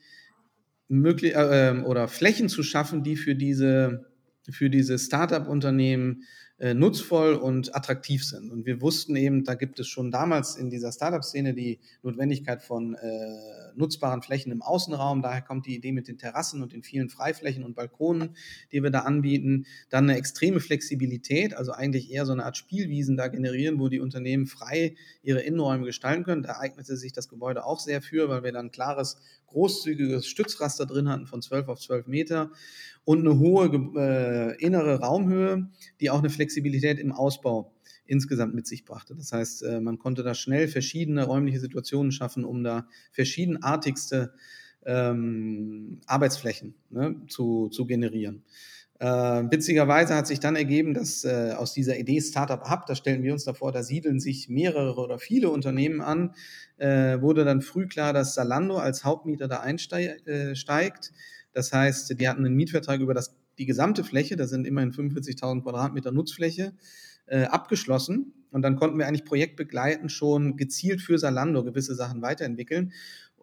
möglich 0.87 1.35
äh, 1.35 1.69
ähm, 1.69 1.83
oder 1.85 2.07
Flächen 2.07 2.49
zu 2.49 2.63
schaffen, 2.63 3.03
die 3.03 3.15
für 3.15 3.35
diese, 3.35 4.05
für 4.49 4.69
diese 4.69 4.99
Startup-Unternehmen 4.99 6.23
äh, 6.63 6.73
nutzvoll 6.73 7.33
und 7.33 7.75
attraktiv 7.75 8.23
sind. 8.23 8.49
Und 8.49 8.65
wir 8.65 8.79
wussten 8.79 9.17
eben, 9.17 9.43
da 9.43 9.55
gibt 9.55 9.81
es 9.81 9.87
schon 9.89 10.11
damals 10.11 10.55
in 10.55 10.69
dieser 10.69 10.93
Startup-Szene 10.93 11.53
die 11.53 11.77
Notwendigkeit 12.03 12.63
von 12.63 12.95
äh, 12.95 13.62
nutzbaren 13.75 14.21
Flächen 14.21 14.51
im 14.51 14.61
Außenraum. 14.61 15.21
Daher 15.21 15.41
kommt 15.41 15.65
die 15.65 15.75
Idee 15.75 15.91
mit 15.91 16.07
den 16.07 16.17
Terrassen 16.17 16.61
und 16.61 16.73
den 16.73 16.83
vielen 16.83 17.09
Freiflächen 17.09 17.63
und 17.63 17.75
Balkonen, 17.75 18.35
die 18.71 18.83
wir 18.83 18.89
da 18.89 18.99
anbieten. 18.99 19.65
Dann 19.89 20.09
eine 20.09 20.17
extreme 20.17 20.59
Flexibilität, 20.59 21.53
also 21.53 21.71
eigentlich 21.71 22.11
eher 22.11 22.25
so 22.25 22.33
eine 22.33 22.45
Art 22.45 22.57
Spielwiesen 22.57 23.17
da 23.17 23.27
generieren, 23.27 23.79
wo 23.79 23.89
die 23.89 23.99
Unternehmen 23.99 24.45
frei 24.45 24.95
ihre 25.21 25.41
Innenräume 25.41 25.85
gestalten 25.85 26.23
können. 26.23 26.43
Da 26.43 26.59
eignete 26.59 26.97
sich 26.97 27.13
das 27.13 27.29
Gebäude 27.29 27.65
auch 27.65 27.79
sehr 27.79 28.01
für, 28.01 28.29
weil 28.29 28.43
wir 28.43 28.51
dann 28.51 28.67
ein 28.67 28.71
klares, 28.71 29.17
großzügiges 29.47 30.27
Stützraster 30.27 30.85
drin 30.85 31.09
hatten 31.09 31.27
von 31.27 31.41
12 31.41 31.67
auf 31.67 31.79
12 31.79 32.07
Meter 32.07 32.51
und 33.05 33.19
eine 33.19 33.37
hohe 33.37 33.67
äh, 33.95 34.55
innere 34.63 34.99
Raumhöhe, 34.99 35.69
die 35.99 36.09
auch 36.09 36.19
eine 36.19 36.29
Flexibilität 36.29 36.99
im 36.99 37.11
Ausbau 37.11 37.73
insgesamt 38.05 38.53
mit 38.53 38.67
sich 38.67 38.85
brachte. 38.85 39.15
Das 39.15 39.31
heißt, 39.31 39.63
äh, 39.63 39.79
man 39.79 39.99
konnte 39.99 40.23
da 40.23 40.33
schnell 40.33 40.67
verschiedene 40.67 41.23
räumliche 41.23 41.59
Situationen 41.59 42.11
schaffen, 42.11 42.45
um 42.45 42.63
da 42.63 42.87
verschiedenartigste 43.11 44.33
ähm, 44.85 46.01
Arbeitsflächen 46.05 46.75
ne, 46.89 47.15
zu, 47.27 47.69
zu 47.69 47.85
generieren. 47.85 48.43
Äh, 48.99 49.07
witzigerweise 49.51 50.15
hat 50.15 50.27
sich 50.27 50.39
dann 50.39 50.55
ergeben, 50.55 50.93
dass 50.93 51.25
äh, 51.25 51.53
aus 51.57 51.73
dieser 51.73 51.97
Idee 51.97 52.21
Startup 52.21 52.69
Hub, 52.69 52.85
da 52.85 52.95
stellen 52.95 53.23
wir 53.23 53.33
uns 53.33 53.43
davor, 53.43 53.71
da 53.71 53.83
siedeln 53.83 54.19
sich 54.19 54.49
mehrere 54.49 54.95
oder 54.95 55.19
viele 55.19 55.49
Unternehmen 55.49 55.99
an, 55.99 56.33
äh, 56.77 57.19
wurde 57.19 57.43
dann 57.43 57.61
früh 57.61 57.87
klar, 57.87 58.13
dass 58.13 58.35
Salando 58.35 58.77
als 58.77 59.03
Hauptmieter 59.03 59.47
da 59.47 59.59
einsteigt. 59.59 60.27
Äh, 60.27 60.53
das 61.53 61.73
heißt, 61.73 62.19
die 62.19 62.29
hatten 62.29 62.45
einen 62.45 62.55
Mietvertrag 62.55 63.01
über 63.01 63.13
das, 63.13 63.35
die 63.57 63.65
gesamte 63.65 64.03
Fläche, 64.03 64.35
das 64.35 64.49
sind 64.51 64.65
immerhin 64.65 64.91
45.000 64.91 65.63
Quadratmeter 65.63 66.11
Nutzfläche, 66.11 66.73
äh, 67.27 67.43
abgeschlossen. 67.43 68.33
Und 68.51 68.61
dann 68.61 68.75
konnten 68.75 68.99
wir 68.99 69.07
eigentlich 69.07 69.25
projektbegleitend 69.25 70.11
schon 70.11 70.57
gezielt 70.57 71.01
für 71.01 71.17
Salando 71.17 71.63
gewisse 71.63 71.95
Sachen 71.95 72.21
weiterentwickeln 72.21 72.93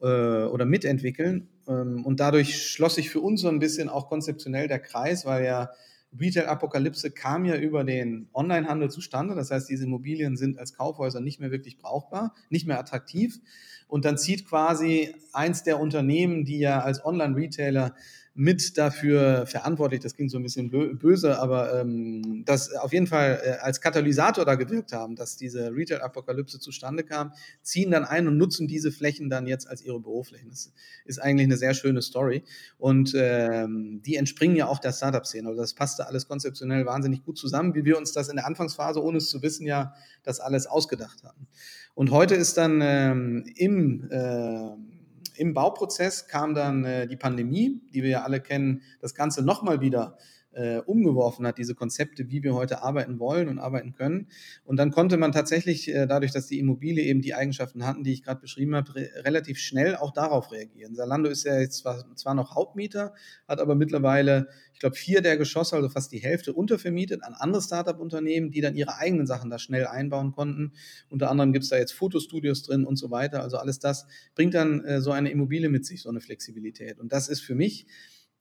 äh, 0.01 0.07
oder 0.45 0.65
mitentwickeln. 0.65 1.49
Ähm, 1.67 2.05
und 2.05 2.21
dadurch 2.21 2.69
schloss 2.69 2.95
sich 2.95 3.11
für 3.11 3.21
uns 3.21 3.41
so 3.41 3.49
ein 3.49 3.59
bisschen 3.59 3.89
auch 3.89 4.09
konzeptionell 4.09 4.69
der 4.69 4.79
Kreis, 4.79 5.25
weil 5.27 5.45
ja 5.45 5.71
Retail-Apokalypse 6.19 7.11
kam 7.13 7.45
ja 7.45 7.57
über 7.57 7.85
den 7.85 8.29
Onlinehandel 8.33 8.91
zustande. 8.91 9.35
Das 9.35 9.51
heißt, 9.51 9.69
diese 9.69 9.85
Immobilien 9.85 10.37
sind 10.37 10.59
als 10.59 10.75
Kaufhäuser 10.75 11.21
nicht 11.21 11.41
mehr 11.41 11.51
wirklich 11.51 11.79
brauchbar, 11.79 12.35
nicht 12.49 12.67
mehr 12.67 12.79
attraktiv. 12.79 13.39
Und 13.87 14.05
dann 14.05 14.19
zieht 14.19 14.47
quasi 14.47 15.15
eins 15.33 15.63
der 15.63 15.81
Unternehmen, 15.81 16.45
die 16.45 16.59
ja 16.59 16.81
als 16.81 17.05
Online-Retailer 17.05 17.95
mit 18.35 18.79
dafür 18.79 19.45
verantwortlich, 19.47 20.01
das 20.01 20.15
klingt 20.15 20.31
so 20.31 20.39
ein 20.39 20.43
bisschen 20.43 20.71
böse, 20.71 21.39
aber 21.41 21.81
ähm, 21.81 22.45
das 22.47 22.73
auf 22.75 22.93
jeden 22.93 23.09
Fall 23.09 23.41
äh, 23.45 23.51
als 23.61 23.81
Katalysator 23.81 24.45
da 24.45 24.55
gewirkt 24.55 24.93
haben, 24.93 25.17
dass 25.17 25.37
diese 25.37 25.75
Retail-Apokalypse 25.75 26.61
zustande 26.61 27.03
kam, 27.03 27.33
ziehen 27.63 27.91
dann 27.91 28.05
ein 28.05 28.29
und 28.29 28.37
nutzen 28.37 28.69
diese 28.69 28.93
Flächen 28.93 29.31
dann 29.31 29.47
jetzt 29.47 29.69
als 29.69 29.83
ihre 29.83 29.99
Büroflächen. 29.99 30.49
Das 30.49 30.73
ist 31.05 31.19
eigentlich 31.19 31.47
eine 31.47 31.57
sehr 31.57 31.75
schöne 31.75 32.03
Story 32.03 32.45
und 32.79 33.15
ähm, 33.17 34.01
die 34.07 34.15
entspringen 34.15 34.57
ja 34.57 34.69
auch 34.69 34.79
der 34.79 34.93
Startup-Szene. 34.93 35.49
Also 35.49 35.61
das 35.61 35.75
passte 35.75 36.07
alles 36.07 36.29
konzeptionell 36.29 36.87
wahnsinnig 36.87 37.25
gut 37.25 37.37
zusammen, 37.37 37.75
wie 37.75 37.85
wir 37.85 37.99
uns 37.99 38.13
das 38.13 38.29
in 38.29 38.37
der 38.37 38.47
Anfangsphase, 38.47 39.03
ohne 39.03 39.19
es 39.19 39.29
zu 39.29 39.43
wissen, 39.43 39.67
ja 39.67 39.95
das 40.23 40.39
alles 40.39 40.67
ausgedacht 40.67 41.25
haben. 41.25 41.49
Und 41.95 42.11
heute 42.13 42.37
ist 42.37 42.57
dann 42.57 42.81
ähm, 42.83 43.45
im 43.57 44.09
äh, 44.11 45.00
im 45.41 45.55
Bauprozess 45.55 46.29
kam 46.29 46.55
dann 46.55 46.85
äh, 46.85 47.09
die 47.09 47.17
Pandemie, 47.17 47.81
die 47.95 48.03
wir 48.03 48.11
ja 48.11 48.23
alle 48.25 48.41
kennen, 48.41 48.83
das 49.01 49.15
Ganze 49.15 49.43
nochmal 49.43 49.81
wieder 49.81 50.19
äh, 50.53 50.79
umgeworfen 50.79 51.47
hat, 51.47 51.59
diese 51.59 51.75
Konzepte, 51.75 52.29
wie 52.31 52.43
wir 52.43 52.55
heute 52.55 52.83
arbeiten 52.83 53.19
wollen 53.19 53.49
und 53.49 53.59
arbeiten 53.59 53.93
können. 53.93 54.29
Und 54.65 54.77
dann 54.77 54.91
konnte 54.91 55.17
man 55.17 55.33
tatsächlich, 55.33 55.89
äh, 55.89 56.07
dadurch, 56.07 56.33
dass 56.33 56.47
die 56.47 56.59
Immobilie 56.59 57.05
eben 57.05 57.21
die 57.21 57.35
Eigenschaften 57.35 57.87
hatten, 57.87 58.03
die 58.03 58.13
ich 58.13 58.23
gerade 58.25 58.41
beschrieben 58.41 58.75
habe, 58.75 58.95
re 58.95 59.09
relativ 59.25 59.59
schnell 59.59 59.97
auch 59.97 60.13
darauf 60.13 60.51
reagieren. 60.51 60.95
Salando 60.95 61.29
ist 61.31 61.45
ja 61.45 61.59
jetzt 61.59 61.79
zwar, 61.79 62.05
zwar 62.17 62.35
noch 62.35 62.55
Hauptmieter, 62.55 63.15
hat 63.47 63.61
aber 63.61 63.75
mittlerweile, 63.75 64.49
ich 64.73 64.81
glaube, 64.81 64.97
vier 64.97 65.23
der 65.23 65.37
Geschosse, 65.37 65.77
also 65.77 65.89
fast 65.89 66.11
die 66.13 66.19
Hälfte, 66.19 66.53
untervermietet 66.53 67.23
an 67.23 67.35
andere 67.35 67.63
Startup-Unternehmen, 67.63 68.51
die 68.51 68.61
dann 68.61 68.75
ihre 68.75 68.97
eigenen 68.99 69.27
Sachen 69.27 69.51
da 69.51 69.59
schnell 69.59 69.87
einbauen 69.87 70.33
konnten. 70.33 70.73
Unter 71.11 71.31
anderem 71.31 71.53
gibt 71.53 71.65
es 71.65 71.71
da 71.71 71.77
jetzt 71.77 71.93
Fotostudios 71.93 72.63
drin 72.63 72.85
und 72.85 72.97
so 72.97 73.11
weiter. 73.11 73.43
Also 73.43 73.57
alles 73.57 73.79
das 73.79 74.07
bringt 74.35 74.55
dann 74.55 74.85
äh, 74.85 75.01
so 75.01 75.13
eine 75.13 75.31
Immobilie 75.31 75.69
mit 75.69 75.87
sich, 75.87 76.03
so 76.03 76.09
eine 76.09 76.21
Flexibilität. 76.21 76.99
Und 76.99 77.13
das 77.13 77.29
ist 77.29 77.41
für 77.41 77.55
mich 77.55 77.87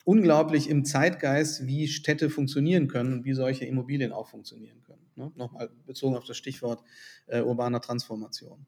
unglaublich 0.05 0.69
im 0.69 0.85
Zeitgeist, 0.85 1.67
wie 1.67 1.87
Städte 1.87 2.29
funktionieren 2.29 2.87
können 2.87 3.13
und 3.13 3.25
wie 3.25 3.33
solche 3.33 3.65
Immobilien 3.65 4.11
auch 4.11 4.27
funktionieren 4.27 4.81
können. 4.83 5.05
Ne? 5.15 5.31
Nochmal 5.35 5.69
bezogen 5.85 6.15
auf 6.15 6.25
das 6.25 6.37
Stichwort 6.37 6.83
äh, 7.27 7.41
urbaner 7.41 7.81
Transformation. 7.81 8.65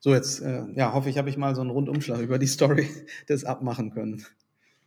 So, 0.00 0.12
jetzt 0.12 0.40
äh, 0.40 0.64
ja, 0.74 0.92
hoffe 0.92 1.08
ich, 1.08 1.16
habe 1.16 1.30
ich 1.30 1.38
mal 1.38 1.54
so 1.54 1.62
einen 1.62 1.70
Rundumschlag 1.70 2.20
über 2.20 2.38
die 2.38 2.46
Story 2.46 2.88
des 3.28 3.44
abmachen 3.44 3.90
können. 3.90 4.24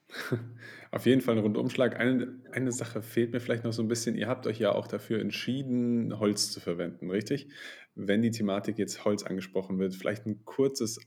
Auf 0.92 1.06
jeden 1.06 1.22
Fall 1.22 1.36
ein 1.36 1.42
Rundumschlag. 1.42 2.00
Eine, 2.00 2.40
eine 2.52 2.72
Sache 2.72 3.02
fehlt 3.02 3.34
mir 3.34 3.40
vielleicht 3.40 3.64
noch 3.64 3.74
so 3.74 3.82
ein 3.82 3.88
bisschen. 3.88 4.16
Ihr 4.16 4.28
habt 4.28 4.48
euch 4.48 4.60
ja 4.60 4.72
auch 4.72 4.88
dafür 4.88 5.20
entschieden, 5.20 6.18
Holz 6.20 6.52
zu 6.52 6.60
verwenden, 6.60 7.10
richtig? 7.10 7.50
Wenn 7.96 8.22
die 8.22 8.32
Thematik 8.32 8.78
jetzt 8.78 9.04
Holz 9.04 9.24
angesprochen 9.24 9.80
wird, 9.80 9.96
vielleicht 9.96 10.26
ein 10.26 10.46
kurzes 10.46 11.00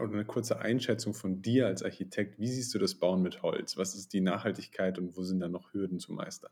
oder 0.00 0.12
eine 0.12 0.24
kurze 0.24 0.60
Einschätzung 0.60 1.14
von 1.14 1.42
dir 1.42 1.66
als 1.66 1.82
Architekt. 1.82 2.38
Wie 2.38 2.48
siehst 2.48 2.74
du 2.74 2.78
das 2.78 2.94
Bauen 2.94 3.22
mit 3.22 3.42
Holz? 3.42 3.76
Was 3.76 3.94
ist 3.94 4.12
die 4.12 4.20
Nachhaltigkeit 4.20 4.98
und 4.98 5.16
wo 5.16 5.22
sind 5.22 5.40
da 5.40 5.48
noch 5.48 5.72
Hürden 5.72 5.98
zu 5.98 6.12
meistern? 6.12 6.50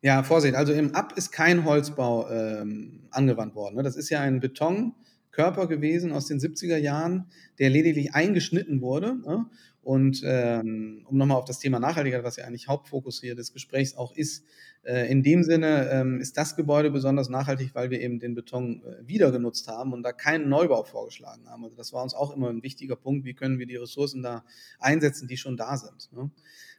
Ja, 0.00 0.22
Vorsicht. 0.22 0.54
Also 0.54 0.72
im 0.72 0.94
Ab 0.94 1.14
ist 1.16 1.32
kein 1.32 1.64
Holzbau 1.64 2.30
ähm, 2.30 3.08
angewandt 3.10 3.54
worden. 3.54 3.76
Ne? 3.76 3.82
Das 3.82 3.96
ist 3.96 4.10
ja 4.10 4.20
ein 4.20 4.38
Betonkörper 4.38 5.66
gewesen 5.66 6.12
aus 6.12 6.26
den 6.26 6.38
70er 6.38 6.76
Jahren, 6.76 7.26
der 7.58 7.70
lediglich 7.70 8.14
eingeschnitten 8.14 8.80
wurde. 8.80 9.16
Ne? 9.16 9.46
Und 9.82 10.22
ähm, 10.24 11.06
um 11.08 11.16
nochmal 11.16 11.38
auf 11.38 11.44
das 11.44 11.60
Thema 11.60 11.78
Nachhaltigkeit, 11.78 12.24
was 12.24 12.36
ja 12.36 12.44
eigentlich 12.44 12.68
Hauptfokus 12.68 13.20
hier 13.20 13.34
des 13.34 13.52
Gesprächs 13.52 13.96
auch 13.96 14.14
ist, 14.14 14.44
äh, 14.82 15.10
in 15.10 15.22
dem 15.22 15.42
Sinne 15.42 15.88
ähm, 15.90 16.20
ist 16.20 16.36
das 16.36 16.56
Gebäude 16.56 16.90
besonders 16.90 17.28
nachhaltig, 17.28 17.74
weil 17.74 17.90
wir 17.90 18.00
eben 18.00 18.20
den 18.20 18.34
Beton 18.34 18.82
äh, 18.82 19.08
wieder 19.08 19.32
genutzt 19.32 19.68
haben 19.68 19.92
und 19.92 20.02
da 20.02 20.12
keinen 20.12 20.48
Neubau 20.48 20.84
vorgeschlagen 20.84 21.48
haben. 21.48 21.64
Also 21.64 21.76
das 21.76 21.92
war 21.92 22.02
uns 22.02 22.14
auch 22.14 22.34
immer 22.34 22.50
ein 22.50 22.62
wichtiger 22.62 22.96
Punkt, 22.96 23.24
wie 23.24 23.34
können 23.34 23.58
wir 23.58 23.66
die 23.66 23.76
Ressourcen 23.76 24.22
da 24.22 24.44
einsetzen, 24.78 25.28
die 25.28 25.36
schon 25.36 25.56
da 25.56 25.76
sind. 25.76 26.10
Ne? 26.12 26.30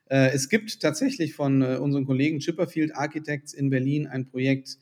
Äh, 0.09 0.31
es 0.33 0.49
gibt 0.49 0.81
tatsächlich 0.81 1.35
von 1.35 1.61
äh, 1.61 1.77
unseren 1.77 2.05
Kollegen 2.05 2.39
Chipperfield 2.39 2.95
Architects 2.95 3.53
in 3.53 3.69
Berlin 3.69 4.07
ein 4.07 4.27
Projekt, 4.27 4.77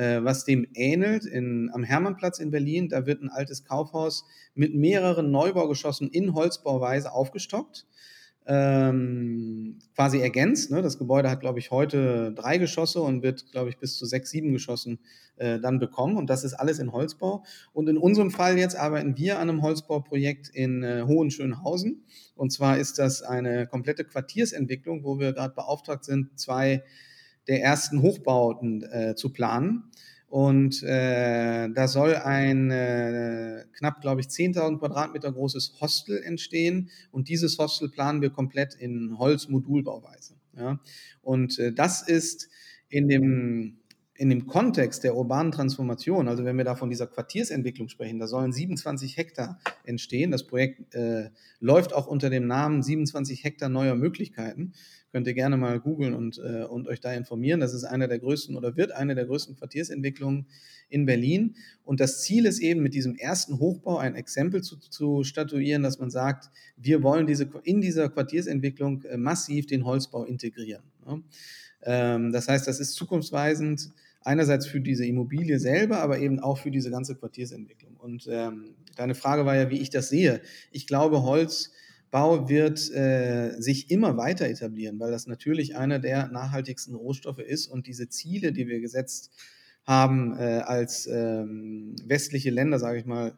was 0.00 0.44
dem 0.44 0.66
ähnelt, 0.74 1.24
in, 1.24 1.70
am 1.72 1.82
Hermannplatz 1.82 2.38
in 2.38 2.50
Berlin. 2.50 2.88
Da 2.88 3.06
wird 3.06 3.22
ein 3.22 3.28
altes 3.28 3.64
Kaufhaus 3.64 4.24
mit 4.54 4.74
mehreren 4.74 5.30
Neubaugeschossen 5.30 6.08
in 6.08 6.34
Holzbauweise 6.34 7.12
aufgestockt. 7.12 7.86
Ähm, 8.46 9.78
quasi 9.94 10.18
ergänzt. 10.18 10.70
Ne? 10.70 10.82
Das 10.82 10.98
Gebäude 10.98 11.30
hat, 11.30 11.40
glaube 11.40 11.58
ich, 11.58 11.70
heute 11.70 12.32
drei 12.32 12.58
Geschosse 12.58 13.00
und 13.00 13.22
wird, 13.22 13.52
glaube 13.52 13.68
ich, 13.68 13.78
bis 13.78 13.96
zu 13.96 14.06
sechs, 14.06 14.30
sieben 14.30 14.50
Geschossen 14.52 14.98
äh, 15.36 15.60
dann 15.60 15.78
bekommen. 15.78 16.16
Und 16.16 16.30
das 16.30 16.42
ist 16.42 16.54
alles 16.54 16.78
in 16.78 16.90
Holzbau. 16.90 17.44
Und 17.72 17.88
in 17.88 17.98
unserem 17.98 18.30
Fall 18.30 18.58
jetzt 18.58 18.76
arbeiten 18.76 19.16
wir 19.16 19.38
an 19.38 19.50
einem 19.50 19.62
Holzbauprojekt 19.62 20.48
in 20.48 20.82
äh, 20.82 21.04
Hohenschönhausen. 21.06 22.02
Und 22.34 22.50
zwar 22.50 22.78
ist 22.78 22.98
das 22.98 23.22
eine 23.22 23.66
komplette 23.66 24.04
Quartiersentwicklung, 24.04 25.04
wo 25.04 25.18
wir 25.20 25.32
gerade 25.32 25.54
beauftragt 25.54 26.04
sind, 26.04 26.38
zwei 26.40 26.82
der 27.48 27.62
ersten 27.62 28.02
Hochbauten 28.02 28.82
äh, 28.82 29.14
zu 29.14 29.30
planen. 29.30 29.90
Und 30.28 30.84
äh, 30.84 31.68
da 31.70 31.88
soll 31.88 32.14
ein 32.14 32.70
äh, 32.70 33.64
knapp, 33.76 34.00
glaube 34.00 34.20
ich, 34.20 34.28
10.000 34.28 34.78
Quadratmeter 34.78 35.32
großes 35.32 35.80
Hostel 35.80 36.22
entstehen. 36.22 36.90
Und 37.10 37.28
dieses 37.28 37.58
Hostel 37.58 37.88
planen 37.88 38.22
wir 38.22 38.30
komplett 38.30 38.74
in 38.74 39.18
Holzmodulbauweise. 39.18 40.34
Ja? 40.56 40.78
Und 41.22 41.58
äh, 41.58 41.72
das 41.72 42.06
ist 42.06 42.48
in 42.88 43.08
dem, 43.08 43.79
in 44.20 44.28
dem 44.28 44.46
Kontext 44.46 45.02
der 45.02 45.16
urbanen 45.16 45.50
Transformation, 45.50 46.28
also 46.28 46.44
wenn 46.44 46.58
wir 46.58 46.64
da 46.64 46.74
von 46.74 46.90
dieser 46.90 47.06
Quartiersentwicklung 47.06 47.88
sprechen, 47.88 48.18
da 48.18 48.26
sollen 48.26 48.52
27 48.52 49.16
Hektar 49.16 49.58
entstehen. 49.82 50.30
Das 50.30 50.46
Projekt 50.46 50.94
äh, 50.94 51.30
läuft 51.58 51.94
auch 51.94 52.06
unter 52.06 52.28
dem 52.28 52.46
Namen 52.46 52.82
27 52.82 53.42
Hektar 53.42 53.70
neuer 53.70 53.94
Möglichkeiten. 53.94 54.74
Könnt 55.10 55.26
ihr 55.26 55.32
gerne 55.32 55.56
mal 55.56 55.80
googeln 55.80 56.12
und, 56.12 56.36
äh, 56.36 56.64
und 56.64 56.86
euch 56.86 57.00
da 57.00 57.14
informieren. 57.14 57.60
Das 57.60 57.72
ist 57.72 57.84
eine 57.84 58.08
der 58.08 58.18
größten 58.18 58.58
oder 58.58 58.76
wird 58.76 58.92
eine 58.92 59.14
der 59.14 59.24
größten 59.24 59.56
Quartiersentwicklungen 59.56 60.44
in 60.90 61.06
Berlin. 61.06 61.54
Und 61.86 62.00
das 62.00 62.20
Ziel 62.20 62.44
ist 62.44 62.58
eben, 62.58 62.82
mit 62.82 62.92
diesem 62.92 63.16
ersten 63.16 63.58
Hochbau 63.58 63.96
ein 63.96 64.16
Exempel 64.16 64.60
zu, 64.60 64.76
zu 64.76 65.24
statuieren, 65.24 65.82
dass 65.82 65.98
man 65.98 66.10
sagt, 66.10 66.50
wir 66.76 67.02
wollen 67.02 67.26
diese, 67.26 67.48
in 67.64 67.80
dieser 67.80 68.10
Quartiersentwicklung 68.10 69.02
äh, 69.04 69.16
massiv 69.16 69.66
den 69.66 69.86
Holzbau 69.86 70.24
integrieren. 70.24 70.82
Ne? 71.06 71.22
Ähm, 71.84 72.32
das 72.32 72.48
heißt, 72.48 72.68
das 72.68 72.80
ist 72.80 72.92
zukunftsweisend 72.96 73.90
einerseits 74.22 74.66
für 74.66 74.80
diese 74.80 75.06
Immobilie 75.06 75.58
selber, 75.58 76.00
aber 76.00 76.18
eben 76.18 76.40
auch 76.40 76.58
für 76.58 76.70
diese 76.70 76.90
ganze 76.90 77.16
Quartiersentwicklung. 77.16 77.96
Und 77.96 78.28
ähm, 78.30 78.74
deine 78.96 79.14
Frage 79.14 79.46
war 79.46 79.56
ja, 79.56 79.70
wie 79.70 79.80
ich 79.80 79.90
das 79.90 80.08
sehe. 80.08 80.40
Ich 80.70 80.86
glaube, 80.86 81.22
Holz 81.22 81.72
Bau 82.10 82.48
wird 82.48 82.90
äh, 82.90 83.54
sich 83.60 83.90
immer 83.90 84.16
weiter 84.16 84.48
etablieren, 84.48 84.98
weil 84.98 85.12
das 85.12 85.28
natürlich 85.28 85.76
einer 85.76 86.00
der 86.00 86.28
nachhaltigsten 86.28 86.96
Rohstoffe 86.96 87.38
ist 87.38 87.68
und 87.68 87.86
diese 87.86 88.08
Ziele, 88.08 88.52
die 88.52 88.66
wir 88.66 88.80
gesetzt 88.80 89.30
haben 89.86 90.36
äh, 90.36 90.62
als 90.64 91.06
ähm, 91.06 91.94
westliche 92.04 92.50
Länder, 92.50 92.80
sage 92.80 92.98
ich 92.98 93.06
mal, 93.06 93.34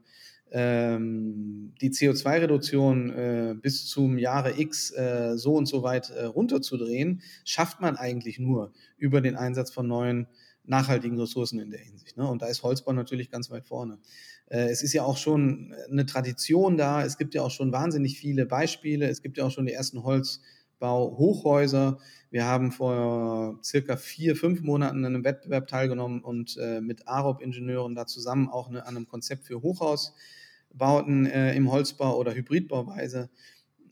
ähm, 0.51 1.75
die 1.81 1.90
CO2-Reduktion 1.90 3.11
äh, 3.11 3.55
bis 3.61 3.87
zum 3.87 4.18
Jahre 4.18 4.59
X 4.59 4.90
äh, 4.90 5.37
so 5.37 5.55
und 5.55 5.66
so 5.66 5.83
weit 5.83 6.11
äh, 6.11 6.25
runterzudrehen, 6.25 7.23
schafft 7.45 7.81
man 7.81 7.97
eigentlich 7.97 8.38
nur 8.38 8.73
über 8.97 9.21
den 9.21 9.37
Einsatz 9.37 9.71
von 9.71 9.87
neuen 9.87 10.27
nachhaltigen 10.64 11.18
Ressourcen 11.18 11.59
in 11.59 11.70
der 11.70 11.81
Hinsicht. 11.81 12.16
Ne? 12.16 12.27
Und 12.27 12.42
da 12.42 12.46
ist 12.46 12.62
Holzbau 12.62 12.92
natürlich 12.92 13.31
ganz 13.31 13.51
weit 13.51 13.66
vorne. 13.66 13.98
Äh, 14.46 14.70
es 14.70 14.83
ist 14.83 14.92
ja 14.92 15.03
auch 15.03 15.16
schon 15.16 15.75
eine 15.90 16.07
Tradition 16.07 16.77
da. 16.77 17.05
Es 17.05 17.18
gibt 17.18 17.35
ja 17.35 17.42
auch 17.42 17.51
schon 17.51 17.72
wahnsinnig 17.72 18.18
viele 18.18 18.46
Beispiele. 18.46 19.09
Es 19.09 19.22
gibt 19.22 19.38
ja 19.38 19.44
auch 19.44 19.51
schon 19.51 19.66
die 19.66 19.72
ersten 19.72 20.03
Holzbau-Hochhäuser. 20.03 21.98
Wir 22.31 22.46
haben 22.46 22.70
vor 22.72 23.59
circa 23.62 23.96
vier, 23.96 24.37
fünf 24.37 24.62
Monaten 24.62 25.05
an 25.05 25.14
einem 25.14 25.25
Wettbewerb 25.25 25.66
teilgenommen 25.66 26.22
und 26.22 26.57
äh, 26.59 26.81
mit 26.81 27.09
AROP-Ingenieuren 27.09 27.94
da 27.94 28.07
zusammen 28.07 28.48
auch 28.48 28.68
eine, 28.68 28.87
an 28.87 28.96
einem 28.96 29.09
Konzept 29.09 29.44
für 29.44 29.62
Hochhausbauten 29.62 31.27
äh, 31.27 31.55
im 31.55 31.70
Holzbau 31.70 32.16
oder 32.16 32.35
Hybridbauweise 32.35 33.31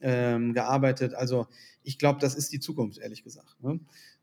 ähm, 0.00 0.54
gearbeitet. 0.54 1.14
Also 1.14 1.48
ich 1.83 1.98
glaube, 1.98 2.20
das 2.20 2.35
ist 2.35 2.52
die 2.52 2.61
Zukunft, 2.61 2.98
ehrlich 2.98 3.24
gesagt. 3.24 3.56
Ne? 3.62 3.80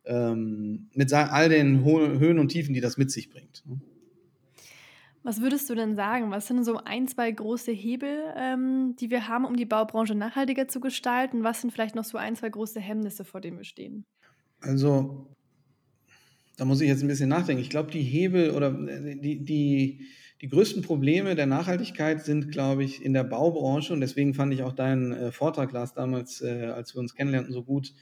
Ähm, 0.07 0.89
mit 0.93 1.13
all 1.13 1.49
den 1.49 1.83
Höhen 1.83 2.39
und 2.39 2.49
Tiefen, 2.49 2.73
die 2.73 2.81
das 2.81 2.97
mit 2.97 3.11
sich 3.11 3.29
bringt. 3.29 3.63
Ne? 3.65 3.81
Was 5.23 5.41
würdest 5.41 5.69
du 5.69 5.75
denn 5.75 5.95
sagen? 5.95 6.31
Was 6.31 6.47
sind 6.47 6.63
so 6.63 6.77
ein, 6.85 7.05
zwei 7.07 7.29
große 7.29 7.71
Hebel, 7.73 8.33
ähm, 8.37 8.95
die 8.97 9.09
wir 9.09 9.27
haben, 9.27 9.43
um 9.43 9.57
die 9.57 9.65
Baubranche 9.65 10.15
nachhaltiger 10.15 10.69
zu 10.69 10.79
gestalten? 10.79 11.43
Was 11.43 11.59
sind 11.59 11.71
vielleicht 11.71 11.95
noch 11.95 12.05
so 12.05 12.17
ein, 12.17 12.35
zwei 12.37 12.49
große 12.49 12.79
Hemmnisse, 12.79 13.25
vor 13.25 13.41
denen 13.41 13.57
wir 13.57 13.65
stehen? 13.65 14.05
Also 14.61 15.27
Da 16.57 16.65
muss 16.65 16.81
ich 16.81 16.87
jetzt 16.87 17.03
ein 17.03 17.07
bisschen 17.07 17.29
nachdenken. 17.29 17.61
Ich 17.61 17.69
glaube, 17.69 17.91
die 17.91 18.01
Hebel 18.01 18.51
oder 18.51 18.69
äh, 18.87 19.15
die, 19.15 19.43
die, 19.45 20.07
die 20.41 20.47
größten 20.47 20.81
Probleme 20.81 21.35
der 21.35 21.45
Nachhaltigkeit 21.45 22.25
sind, 22.25 22.51
glaube 22.51 22.83
ich, 22.83 23.03
in 23.03 23.13
der 23.13 23.23
Baubranche. 23.23 23.93
Und 23.93 24.01
deswegen 24.01 24.33
fand 24.33 24.53
ich 24.53 24.63
auch 24.63 24.73
deinen 24.73 25.11
äh, 25.11 25.31
Vortrag, 25.31 25.71
Lars, 25.71 25.93
damals, 25.93 26.41
äh, 26.41 26.65
als 26.65 26.95
wir 26.95 26.99
uns 26.99 27.13
kennenlernten, 27.13 27.53
so 27.53 27.63
gut. 27.63 27.93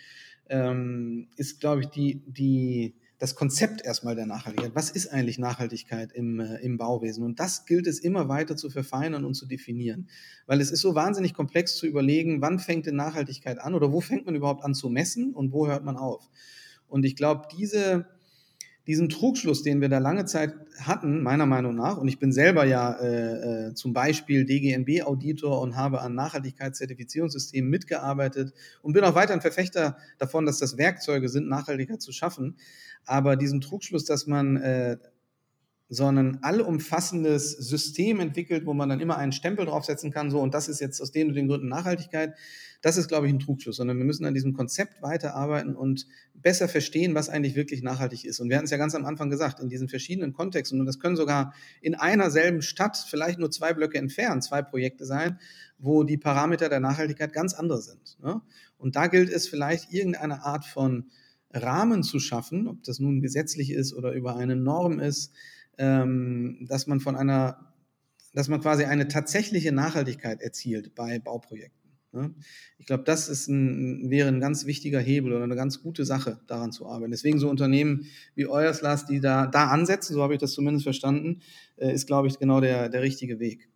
Ähm, 0.50 1.28
ist, 1.38 1.60
glaube 1.60 1.82
ich, 1.82 1.88
die, 1.88 2.22
die, 2.28 2.96
das 3.18 3.36
Konzept 3.36 3.84
erstmal 3.84 4.16
der 4.16 4.26
Nachhaltigkeit. 4.26 4.76
Was 4.76 4.90
ist 4.90 5.08
eigentlich 5.08 5.40
Nachhaltigkeit 5.40 6.12
im, 6.12 6.40
äh, 6.40 6.58
im 6.58 6.78
Bauwesen? 6.78 7.24
Und 7.24 7.40
das 7.40 7.66
gilt 7.66 7.88
es 7.88 8.00
immer 8.00 8.28
weiter 8.28 8.56
zu 8.56 8.70
verfeinern 8.70 9.26
und 9.26 9.34
zu 9.34 9.48
definieren. 9.48 10.10
Weil 10.46 10.62
es 10.62 10.72
ist 10.72 10.82
so 10.82 10.96
wahnsinnig 10.96 11.34
komplex 11.34 11.78
zu 11.78 11.88
überlegen, 11.88 12.42
wann 12.42 12.60
fängt 12.60 12.86
denn 12.86 12.96
Nachhaltigkeit 12.96 13.60
an 13.60 13.74
oder 13.74 13.92
wo 13.92 14.02
fängt 14.02 14.26
man 14.26 14.36
überhaupt 14.36 14.64
an 14.64 14.74
zu 14.74 14.90
messen 14.90 15.34
und 15.34 15.52
wo 15.52 15.68
hört 15.68 15.84
man 15.84 15.98
auf? 15.98 16.30
Und 16.88 17.06
ich 17.06 17.16
glaube, 17.16 17.48
diese, 17.58 18.06
diesen 18.88 19.10
Trugschluss, 19.10 19.64
den 19.64 19.82
wir 19.82 19.90
da 19.90 19.98
lange 19.98 20.26
Zeit 20.26 20.54
hatten, 20.80 21.24
meiner 21.24 21.46
Meinung 21.46 21.76
nach, 21.76 21.98
und 21.98 22.08
ich 22.08 22.20
bin 22.20 22.32
selber 22.32 22.66
ja 22.66 22.94
äh, 22.94 23.68
äh, 23.70 23.74
zum 23.74 23.94
Beispiel 23.94 24.46
DGNB-Auditor 24.46 25.60
und 25.62 25.76
habe 25.76 26.02
an 26.02 26.14
Nachhaltigkeitszertifizierungssystemen 26.14 27.70
mitgearbeitet 27.70 28.54
und 28.82 28.94
bin 28.94 29.04
auch 29.04 29.16
weiter 29.16 29.34
ein 29.34 29.42
Verfechter 29.42 29.98
davon, 30.20 30.46
dass 30.46 30.60
das 30.60 30.78
Werkzeuge 30.78 31.30
sind, 31.30 31.48
Nachhaltigkeit 31.48 32.02
zu 32.02 32.12
schaffen. 32.12 32.58
Aber 33.06 33.36
diesen 33.36 33.62
Trugschluss, 33.62 34.06
dass 34.06 34.28
man 34.28 34.58
äh, 34.58 34.98
so 35.88 36.08
ein 36.08 36.44
allumfassendes 36.44 37.52
System 37.52 38.20
entwickelt, 38.20 38.66
wo 38.66 38.74
man 38.74 38.90
dann 38.90 39.00
immer 39.00 39.18
einen 39.18 39.32
Stempel 39.32 39.66
draufsetzen 39.66 40.12
kann, 40.12 40.32
so 40.32 40.42
und 40.42 40.54
das 40.54 40.68
ist 40.68 40.82
jetzt 40.82 41.00
aus 41.00 41.12
den 41.12 41.30
und 41.30 41.36
den 41.36 41.48
Gründen 41.48 41.68
Nachhaltigkeit, 41.68 42.34
das 42.82 42.98
ist, 42.98 43.08
glaube 43.08 43.28
ich, 43.28 43.34
ein 43.34 43.40
Trugschluss, 43.40 43.78
sondern 43.78 43.98
wir 43.98 44.06
müssen 44.06 44.26
an 44.26 44.34
diesem 44.34 44.54
Konzept 44.54 45.02
weiterarbeiten 45.02 45.76
und 45.76 46.06
besser 46.34 46.68
verstehen, 46.68 47.16
was 47.16 47.30
eigentlich 47.30 47.56
wirklich 47.56 47.82
nachhaltig 47.82 48.26
ist. 48.26 48.40
Und 48.40 48.50
wir 48.50 48.58
hatten 48.58 48.66
es 48.66 48.72
ja 48.72 48.78
ganz 48.78 48.94
am 48.94 49.06
Anfang 49.06 49.30
gesagt, 49.30 49.60
in 49.60 49.70
diesen 49.70 49.90
verschiedenen 49.90 50.34
Kontexten, 50.34 50.80
und 50.80 50.86
das 50.86 51.00
können 51.00 51.16
sogar 51.16 51.54
in 51.82 51.96
einer 51.96 52.30
selben 52.30 52.62
Stadt, 52.62 52.98
vielleicht 53.10 53.40
nur 53.40 53.50
zwei 53.50 53.74
Blöcke 53.74 53.98
entfernt, 53.98 54.44
zwei 54.44 54.62
Projekte 54.62 55.06
sein, 55.06 55.40
wo 55.80 56.04
die 56.04 56.18
Parameter 56.18 56.70
der 56.70 56.80
Nachhaltigkeit 56.80 57.34
ganz 57.34 57.54
andere 57.54 57.82
sind. 57.82 58.18
Ne? 58.22 58.42
Und 58.78 58.96
da 58.96 59.08
gilt 59.08 59.32
es 59.32 59.48
vielleicht 59.48 59.92
irgendeine 59.92 60.44
Art 60.44 60.66
von 60.66 61.10
Rahmen 61.52 62.04
zu 62.04 62.20
schaffen, 62.20 62.68
ob 62.68 62.84
das 62.84 63.00
nun 63.00 63.22
gesetzlich 63.22 63.72
ist 63.72 63.94
oder 63.94 64.12
über 64.12 64.36
eine 64.36 64.56
Norm 64.56 65.00
ist, 65.00 65.34
ähm, 65.78 66.66
dass 66.68 66.88
man 66.88 67.00
von 67.00 67.16
einer, 67.16 67.74
dass 68.34 68.48
man 68.48 68.62
quasi 68.62 68.86
eine 68.86 69.08
tatsächliche 69.08 69.72
Nachhaltigkeit 69.72 70.42
erzielt 70.42 70.96
bei 70.96 71.20
Bauprojekten. 71.20 71.86
Ne? 72.16 72.34
Ich 72.78 72.86
glaube, 72.86 73.04
das 73.04 73.28
ist 73.28 73.48
ein, 73.48 74.10
wäre 74.10 74.30
ein 74.30 74.40
ganz 74.40 74.66
wichtiger 74.66 75.00
Hebel 75.00 75.34
oder 75.34 75.44
eine 75.44 75.56
ganz 75.56 75.82
gute 75.82 76.06
Sache, 76.06 76.40
daran 76.48 76.72
zu 76.72 76.88
arbeiten. 76.88 77.12
Deswegen 77.12 77.40
so 77.40 77.50
Unternehmen 77.50 78.06
wie 78.36 78.48
euers, 78.48 78.82
Lars, 78.82 79.06
die 79.06 79.20
da, 79.20 79.48
da 79.48 79.68
ansetzen, 79.68 80.14
so 80.14 80.24
habe 80.24 80.34
ich 80.34 80.40
das 80.40 80.54
zumindest 80.54 80.84
verstanden, 80.84 81.42
äh, 81.76 81.94
ist, 81.94 82.08
glaube 82.08 82.28
ich, 82.28 82.40
genau 82.40 82.62
der, 82.62 82.90
der 82.90 83.02
richtige 83.02 83.40
Weg. 83.40 83.70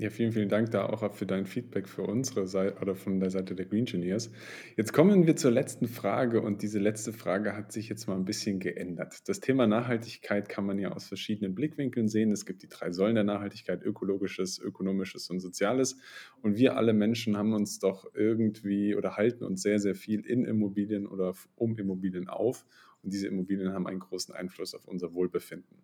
Ja, 0.00 0.10
vielen, 0.10 0.30
vielen 0.30 0.48
Dank 0.48 0.70
da 0.70 0.86
auch 0.86 1.12
für 1.12 1.26
dein 1.26 1.44
Feedback 1.44 1.88
für 1.88 2.02
unsere 2.02 2.46
Seite 2.46 2.80
oder 2.80 2.94
von 2.94 3.18
der 3.18 3.30
Seite 3.30 3.56
der 3.56 3.66
Green 3.66 3.80
Engineers. 3.80 4.30
Jetzt 4.76 4.92
kommen 4.92 5.26
wir 5.26 5.34
zur 5.34 5.50
letzten 5.50 5.88
Frage 5.88 6.40
und 6.40 6.62
diese 6.62 6.78
letzte 6.78 7.12
Frage 7.12 7.56
hat 7.56 7.72
sich 7.72 7.88
jetzt 7.88 8.06
mal 8.06 8.14
ein 8.14 8.24
bisschen 8.24 8.60
geändert. 8.60 9.28
Das 9.28 9.40
Thema 9.40 9.66
Nachhaltigkeit 9.66 10.48
kann 10.48 10.64
man 10.66 10.78
ja 10.78 10.92
aus 10.92 11.08
verschiedenen 11.08 11.56
Blickwinkeln 11.56 12.06
sehen. 12.06 12.30
Es 12.30 12.46
gibt 12.46 12.62
die 12.62 12.68
drei 12.68 12.92
Säulen 12.92 13.16
der 13.16 13.24
Nachhaltigkeit, 13.24 13.82
ökologisches, 13.82 14.60
ökonomisches 14.60 15.30
und 15.30 15.40
soziales. 15.40 15.96
Und 16.42 16.58
wir 16.58 16.76
alle 16.76 16.92
Menschen 16.92 17.36
haben 17.36 17.52
uns 17.52 17.80
doch 17.80 18.06
irgendwie 18.14 18.94
oder 18.94 19.16
halten 19.16 19.42
uns 19.42 19.62
sehr, 19.62 19.80
sehr 19.80 19.96
viel 19.96 20.24
in 20.24 20.44
Immobilien 20.44 21.08
oder 21.08 21.34
um 21.56 21.76
Immobilien 21.76 22.28
auf. 22.28 22.64
Und 23.02 23.12
diese 23.12 23.26
Immobilien 23.26 23.72
haben 23.72 23.88
einen 23.88 24.00
großen 24.00 24.32
Einfluss 24.32 24.74
auf 24.76 24.86
unser 24.86 25.12
Wohlbefinden. 25.12 25.76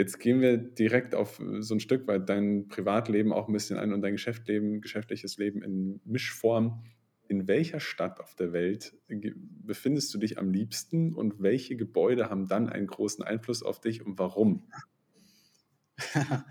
Jetzt 0.00 0.18
gehen 0.18 0.40
wir 0.40 0.56
direkt 0.56 1.14
auf 1.14 1.40
äh, 1.40 1.60
so 1.60 1.74
ein 1.74 1.80
Stück 1.80 2.08
weit 2.08 2.26
dein 2.30 2.68
Privatleben 2.68 3.34
auch 3.34 3.48
ein 3.48 3.52
bisschen 3.52 3.76
ein 3.76 3.92
und 3.92 4.00
dein 4.00 4.12
Geschäftsleben, 4.12 4.80
geschäftliches 4.80 5.36
Leben 5.36 5.62
in 5.62 6.00
Mischform. 6.06 6.82
In 7.28 7.46
welcher 7.46 7.80
Stadt 7.80 8.18
auf 8.18 8.34
der 8.34 8.54
Welt 8.54 8.96
befindest 9.08 10.14
du 10.14 10.18
dich 10.18 10.38
am 10.38 10.50
liebsten 10.50 11.14
und 11.14 11.42
welche 11.42 11.76
Gebäude 11.76 12.30
haben 12.30 12.48
dann 12.48 12.70
einen 12.70 12.86
großen 12.86 13.22
Einfluss 13.22 13.62
auf 13.62 13.78
dich 13.78 14.00
und 14.04 14.18
warum? 14.18 14.64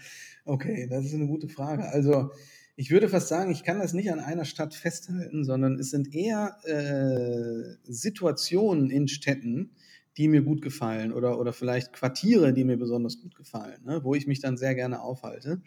okay, 0.46 0.86
das 0.88 1.06
ist 1.06 1.16
eine 1.16 1.26
gute 1.26 1.50
Frage. 1.50 1.90
Also 1.90 2.30
ich 2.76 2.92
würde 2.92 3.10
fast 3.10 3.30
sagen, 3.30 3.50
ich 3.50 3.64
kann 3.64 3.80
das 3.80 3.94
nicht 3.94 4.12
an 4.12 4.20
einer 4.20 4.46
Stadt 4.46 4.76
festhalten, 4.76 5.44
sondern 5.44 5.80
es 5.80 5.90
sind 5.90 6.14
eher 6.14 6.56
äh, 6.66 7.78
Situationen 7.92 8.92
in 8.92 9.08
Städten, 9.08 9.72
die 10.20 10.28
mir 10.28 10.42
gut 10.42 10.62
gefallen 10.62 11.14
oder, 11.14 11.40
oder 11.40 11.54
vielleicht 11.54 11.94
Quartiere, 11.94 12.52
die 12.54 12.66
mir 12.66 12.78
besonders 12.78 13.22
gut 13.22 13.36
gefallen, 13.36 13.80
ne, 13.86 14.04
wo 14.04 14.14
ich 14.16 14.28
mich 14.28 14.42
dann 14.42 14.58
sehr 14.58 14.76
gerne 14.76 15.02
aufhalte. 15.02 15.62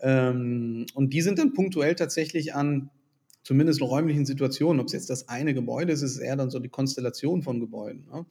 Ähm, 0.00 0.84
und 0.94 1.14
die 1.14 1.22
sind 1.22 1.38
dann 1.38 1.52
punktuell 1.52 1.94
tatsächlich 1.94 2.54
an 2.54 2.90
zumindest 3.44 3.80
räumlichen 3.80 4.26
Situationen, 4.26 4.80
ob 4.80 4.88
es 4.88 4.94
jetzt 4.94 5.10
das 5.10 5.28
eine 5.28 5.54
Gebäude 5.54 5.92
ist, 5.92 6.02
ist 6.02 6.18
eher 6.18 6.34
dann 6.34 6.50
so 6.50 6.58
die 6.58 6.68
Konstellation 6.68 7.42
von 7.42 7.60
Gebäuden, 7.60 8.08
ne, 8.10 8.26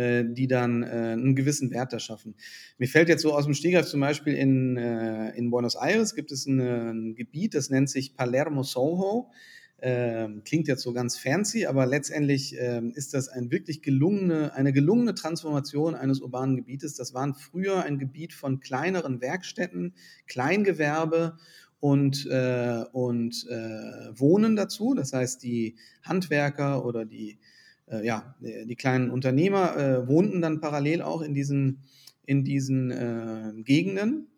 äh, 0.00 0.24
die 0.24 0.46
dann 0.46 0.84
äh, 0.84 0.86
einen 0.86 1.34
gewissen 1.34 1.72
Wert 1.72 1.92
da 1.92 1.98
schaffen. 1.98 2.36
Mir 2.78 2.86
fällt 2.86 3.08
jetzt 3.08 3.22
so 3.22 3.34
aus 3.34 3.44
dem 3.44 3.54
Stegreif 3.54 3.86
zum 3.86 3.98
Beispiel 4.00 4.34
in, 4.34 4.76
äh, 4.76 5.36
in 5.36 5.50
Buenos 5.50 5.74
Aires 5.74 6.14
gibt 6.14 6.30
es 6.30 6.46
ein, 6.46 6.60
ein 6.60 7.14
Gebiet, 7.16 7.54
das 7.54 7.70
nennt 7.70 7.90
sich 7.90 8.14
Palermo 8.14 8.62
Soho. 8.62 9.32
Ähm, 9.84 10.42
klingt 10.44 10.68
jetzt 10.68 10.82
so 10.82 10.92
ganz 10.92 11.18
fancy, 11.18 11.66
aber 11.66 11.86
letztendlich 11.86 12.54
ähm, 12.56 12.92
ist 12.94 13.14
das 13.14 13.28
ein 13.28 13.50
wirklich 13.50 13.82
gelungene, 13.82 14.54
eine 14.54 14.72
gelungene 14.72 15.12
Transformation 15.12 15.96
eines 15.96 16.20
urbanen 16.20 16.54
Gebietes. 16.54 16.94
Das 16.94 17.14
waren 17.14 17.34
früher 17.34 17.82
ein 17.82 17.98
Gebiet 17.98 18.32
von 18.32 18.60
kleineren 18.60 19.20
Werkstätten, 19.20 19.94
Kleingewerbe 20.28 21.36
und, 21.80 22.26
äh, 22.30 22.84
und 22.92 23.44
äh, 23.50 24.16
Wohnen 24.16 24.54
dazu. 24.54 24.94
Das 24.94 25.12
heißt, 25.12 25.42
die 25.42 25.74
Handwerker 26.04 26.84
oder 26.84 27.04
die, 27.04 27.40
äh, 27.90 28.06
ja, 28.06 28.36
die 28.40 28.76
kleinen 28.76 29.10
Unternehmer 29.10 29.76
äh, 29.76 30.06
wohnten 30.06 30.40
dann 30.40 30.60
parallel 30.60 31.02
auch 31.02 31.22
in 31.22 31.34
diesen, 31.34 31.80
in 32.24 32.44
diesen 32.44 32.92
äh, 32.92 33.52
Gegenden. 33.64 34.28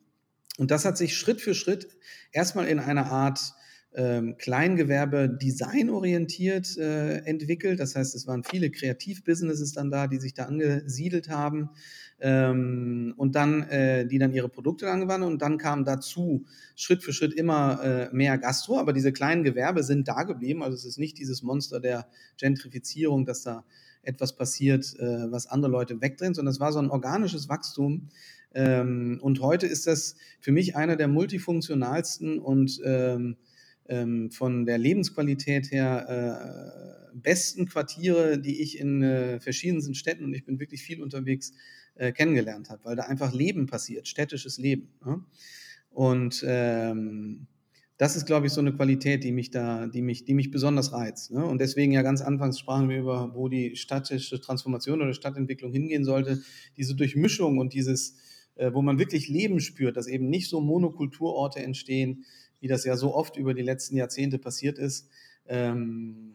Und 0.57 0.71
das 0.71 0.87
hat 0.87 0.97
sich 0.97 1.19
Schritt 1.19 1.43
für 1.43 1.53
Schritt 1.53 1.89
erstmal 2.33 2.67
in 2.67 2.79
einer 2.79 3.13
Art 3.13 3.53
ähm, 3.95 4.37
Kleingewerbe 4.39 5.29
designorientiert 5.29 6.77
äh, 6.77 7.19
entwickelt. 7.19 7.79
Das 7.79 7.95
heißt, 7.95 8.15
es 8.15 8.27
waren 8.27 8.43
viele 8.43 8.71
Kreativbusinesses 8.71 9.73
dann 9.73 9.91
da, 9.91 10.09
die 10.09 10.19
sich 10.19 10.35
da 10.35 10.47
angesiedelt 10.47 11.29
haben 11.29 11.71
ähm, 12.21 13.15
und 13.17 13.37
dann, 13.37 13.63
äh, 13.65 14.07
die 14.07 14.19
dann 14.19 14.33
ihre 14.33 14.49
Produkte 14.49 14.91
angewandt 14.91 15.25
und 15.25 15.43
dann 15.43 15.59
kam 15.59 15.85
dazu 15.85 16.45
Schritt 16.75 17.03
für 17.03 17.13
Schritt 17.13 17.35
immer 17.35 17.83
äh, 17.83 18.15
mehr 18.15 18.37
Gastro, 18.39 18.79
aber 18.79 18.93
diese 18.93 19.13
kleinen 19.13 19.45
Gewerbe 19.45 19.83
sind 19.83 20.09
da 20.09 20.25
geblieben. 20.25 20.63
Also 20.63 20.77
es 20.77 20.85
ist 20.85 20.99
nicht 20.99 21.19
dieses 21.19 21.43
Monster 21.43 21.81
der 21.81 22.09
Gentrifizierung, 22.39 23.27
dass 23.27 23.43
da 23.43 23.65
etwas 24.03 24.37
passiert, 24.37 24.99
äh, 24.99 25.31
was 25.31 25.47
andere 25.47 25.71
Leute 25.71 26.01
wegdrehen, 26.01 26.35
sondern 26.35 26.53
es 26.53 26.61
war 26.61 26.73
so 26.73 26.79
ein 26.79 26.91
organisches 26.91 27.49
Wachstum. 27.49 28.09
Ähm, 28.55 29.19
und 29.23 29.41
heute 29.41 29.67
ist 29.67 29.87
das 29.87 30.17
für 30.41 30.53
mich 30.53 30.77
einer 30.77 30.97
der 30.97 31.09
multifunktionalsten 31.09 32.39
und 32.39 32.81
ähm, 32.85 33.37
ähm, 33.89 34.31
von 34.31 34.67
der 34.67 34.79
Lebensqualität 34.79 35.71
her 35.71 37.11
äh, 37.13 37.17
besten 37.17 37.67
Quartiere, 37.67 38.39
die 38.39 38.61
ich 38.61 38.79
in 38.79 39.03
äh, 39.03 39.41
verschiedensten 39.41 39.95
Städten, 39.95 40.25
und 40.25 40.35
ich 40.35 40.45
bin 40.45 40.59
wirklich 40.61 40.83
viel 40.83 41.03
unterwegs, 41.03 41.53
äh, 41.95 42.13
kennengelernt 42.13 42.71
habe, 42.71 42.85
weil 42.85 42.97
da 42.97 43.05
einfach 43.05 43.33
Leben 43.33 43.67
passiert, 43.67 44.09
städtisches 44.09 44.59
Leben. 44.59 44.89
Ne? 45.05 45.25
Und 45.91 46.45
ähm, 46.47 47.47
das 47.97 48.17
ist, 48.17 48.27
glaube 48.27 48.47
ich, 48.47 48.53
so 48.53 48.61
eine 48.61 48.75
Qualität, 48.75 49.23
die 49.23 49.31
mich 49.31 49.53
da, 49.53 49.87
die 49.87 50.03
mich, 50.03 50.25
die 50.25 50.35
mich 50.35 50.51
besonders 50.51 50.93
reizt. 50.93 51.31
Ne? 51.31 51.45
Und 51.45 51.61
deswegen 51.61 51.93
ja 51.93 52.03
ganz 52.03 52.21
anfangs 52.21 52.59
sprachen 52.59 52.89
wir 52.89 52.99
über, 52.99 53.33
wo 53.35 53.49
die 53.49 53.77
städtische 53.77 54.41
Transformation 54.41 55.01
oder 55.01 55.15
Stadtentwicklung 55.15 55.73
hingehen 55.73 56.05
sollte. 56.05 56.43
Diese 56.77 56.97
Durchmischung 56.97 57.59
und 57.59 57.73
dieses, 57.73 58.17
äh, 58.57 58.73
wo 58.73 58.83
man 58.83 58.99
wirklich 58.99 59.29
Leben 59.29 59.61
spürt, 59.61 59.97
dass 59.97 60.09
eben 60.09 60.29
nicht 60.29 60.49
so 60.49 60.61
Monokulturorte 60.61 61.63
entstehen, 61.63 62.25
wie 62.65 62.69
das 62.69 62.85
ja 62.87 62.97
so 62.97 63.15
oft 63.15 63.37
über 63.37 63.53
die 63.53 63.61
letzten 63.61 63.95
Jahrzehnte 63.95 64.39
passiert 64.39 64.79
ist. 64.79 65.11
Ähm, 65.45 66.35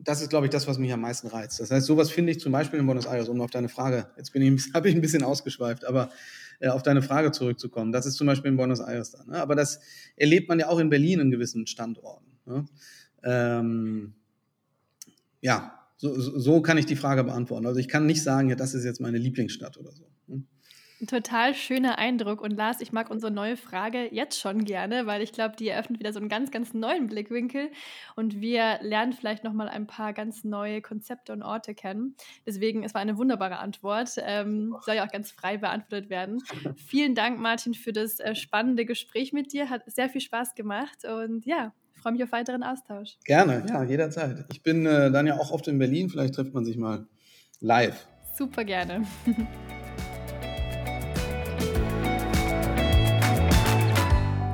das 0.00 0.20
ist, 0.22 0.28
glaube 0.28 0.46
ich, 0.46 0.50
das, 0.50 0.66
was 0.66 0.76
mich 0.76 0.92
am 0.92 1.02
meisten 1.02 1.28
reizt. 1.28 1.60
Das 1.60 1.70
heißt, 1.70 1.86
sowas 1.86 2.10
finde 2.10 2.32
ich 2.32 2.40
zum 2.40 2.50
Beispiel 2.50 2.80
in 2.80 2.86
Buenos 2.86 3.06
Aires, 3.06 3.28
um 3.28 3.40
auf 3.40 3.52
deine 3.52 3.68
Frage, 3.68 4.10
jetzt 4.16 4.32
bin 4.32 4.42
ich, 4.42 4.64
habe 4.74 4.88
ich 4.88 4.94
ein 4.96 5.00
bisschen 5.00 5.22
ausgeschweift, 5.22 5.84
aber 5.84 6.10
äh, 6.58 6.66
auf 6.66 6.82
deine 6.82 7.00
Frage 7.00 7.30
zurückzukommen. 7.30 7.92
Das 7.92 8.06
ist 8.06 8.16
zum 8.16 8.26
Beispiel 8.26 8.50
in 8.50 8.56
Buenos 8.56 8.80
Aires 8.80 9.12
dann. 9.12 9.28
Ne? 9.28 9.40
Aber 9.40 9.54
das 9.54 9.78
erlebt 10.16 10.48
man 10.48 10.58
ja 10.58 10.68
auch 10.68 10.80
in 10.80 10.90
Berlin 10.90 11.20
in 11.20 11.30
gewissen 11.30 11.68
Standorten. 11.68 12.26
Ne? 12.44 12.66
Ähm, 13.22 14.14
ja, 15.40 15.78
so, 15.96 16.18
so, 16.18 16.60
kann 16.60 16.76
ich 16.76 16.86
die 16.86 16.96
Frage 16.96 17.22
beantworten. 17.22 17.66
Also 17.66 17.78
ich 17.78 17.86
kann 17.86 18.04
nicht 18.04 18.24
sagen, 18.24 18.48
ja, 18.48 18.56
das 18.56 18.74
ist 18.74 18.84
jetzt 18.84 19.00
meine 19.00 19.18
Lieblingsstadt 19.18 19.76
oder 19.76 19.92
so. 19.92 20.09
Ein 21.00 21.06
total 21.06 21.54
schöner 21.54 21.96
Eindruck. 21.98 22.42
Und 22.42 22.50
Lars, 22.50 22.82
ich 22.82 22.92
mag 22.92 23.10
unsere 23.10 23.32
neue 23.32 23.56
Frage 23.56 24.14
jetzt 24.14 24.38
schon 24.38 24.66
gerne, 24.66 25.06
weil 25.06 25.22
ich 25.22 25.32
glaube, 25.32 25.56
die 25.56 25.68
eröffnet 25.68 25.98
wieder 25.98 26.12
so 26.12 26.20
einen 26.20 26.28
ganz, 26.28 26.50
ganz 26.50 26.74
neuen 26.74 27.06
Blickwinkel. 27.06 27.70
Und 28.16 28.42
wir 28.42 28.78
lernen 28.82 29.14
vielleicht 29.14 29.42
nochmal 29.42 29.70
ein 29.70 29.86
paar 29.86 30.12
ganz 30.12 30.44
neue 30.44 30.82
Konzepte 30.82 31.32
und 31.32 31.42
Orte 31.42 31.74
kennen. 31.74 32.16
Deswegen, 32.44 32.84
es 32.84 32.92
war 32.92 33.00
eine 33.00 33.16
wunderbare 33.16 33.58
Antwort. 33.60 34.10
Ähm, 34.18 34.76
soll 34.82 34.96
ja 34.96 35.06
auch 35.06 35.10
ganz 35.10 35.30
frei 35.30 35.56
beantwortet 35.56 36.10
werden. 36.10 36.42
Vielen 36.76 37.14
Dank, 37.14 37.40
Martin, 37.40 37.72
für 37.72 37.94
das 37.94 38.20
äh, 38.20 38.34
spannende 38.34 38.84
Gespräch 38.84 39.32
mit 39.32 39.54
dir. 39.54 39.70
Hat 39.70 39.90
sehr 39.90 40.10
viel 40.10 40.20
Spaß 40.20 40.54
gemacht. 40.54 41.06
Und 41.06 41.46
ja, 41.46 41.72
ich 41.94 42.02
freue 42.02 42.12
mich 42.12 42.22
auf 42.22 42.32
weiteren 42.32 42.62
Austausch. 42.62 43.16
Gerne, 43.24 43.64
ja, 43.66 43.84
jederzeit. 43.84 44.44
Ich 44.52 44.62
bin 44.62 44.84
äh, 44.84 45.10
dann 45.10 45.26
ja 45.26 45.38
auch 45.38 45.50
oft 45.50 45.66
in 45.66 45.78
Berlin. 45.78 46.10
Vielleicht 46.10 46.34
trifft 46.34 46.52
man 46.52 46.66
sich 46.66 46.76
mal 46.76 47.06
live. 47.60 48.06
Super 48.36 48.64
gerne. 48.64 49.06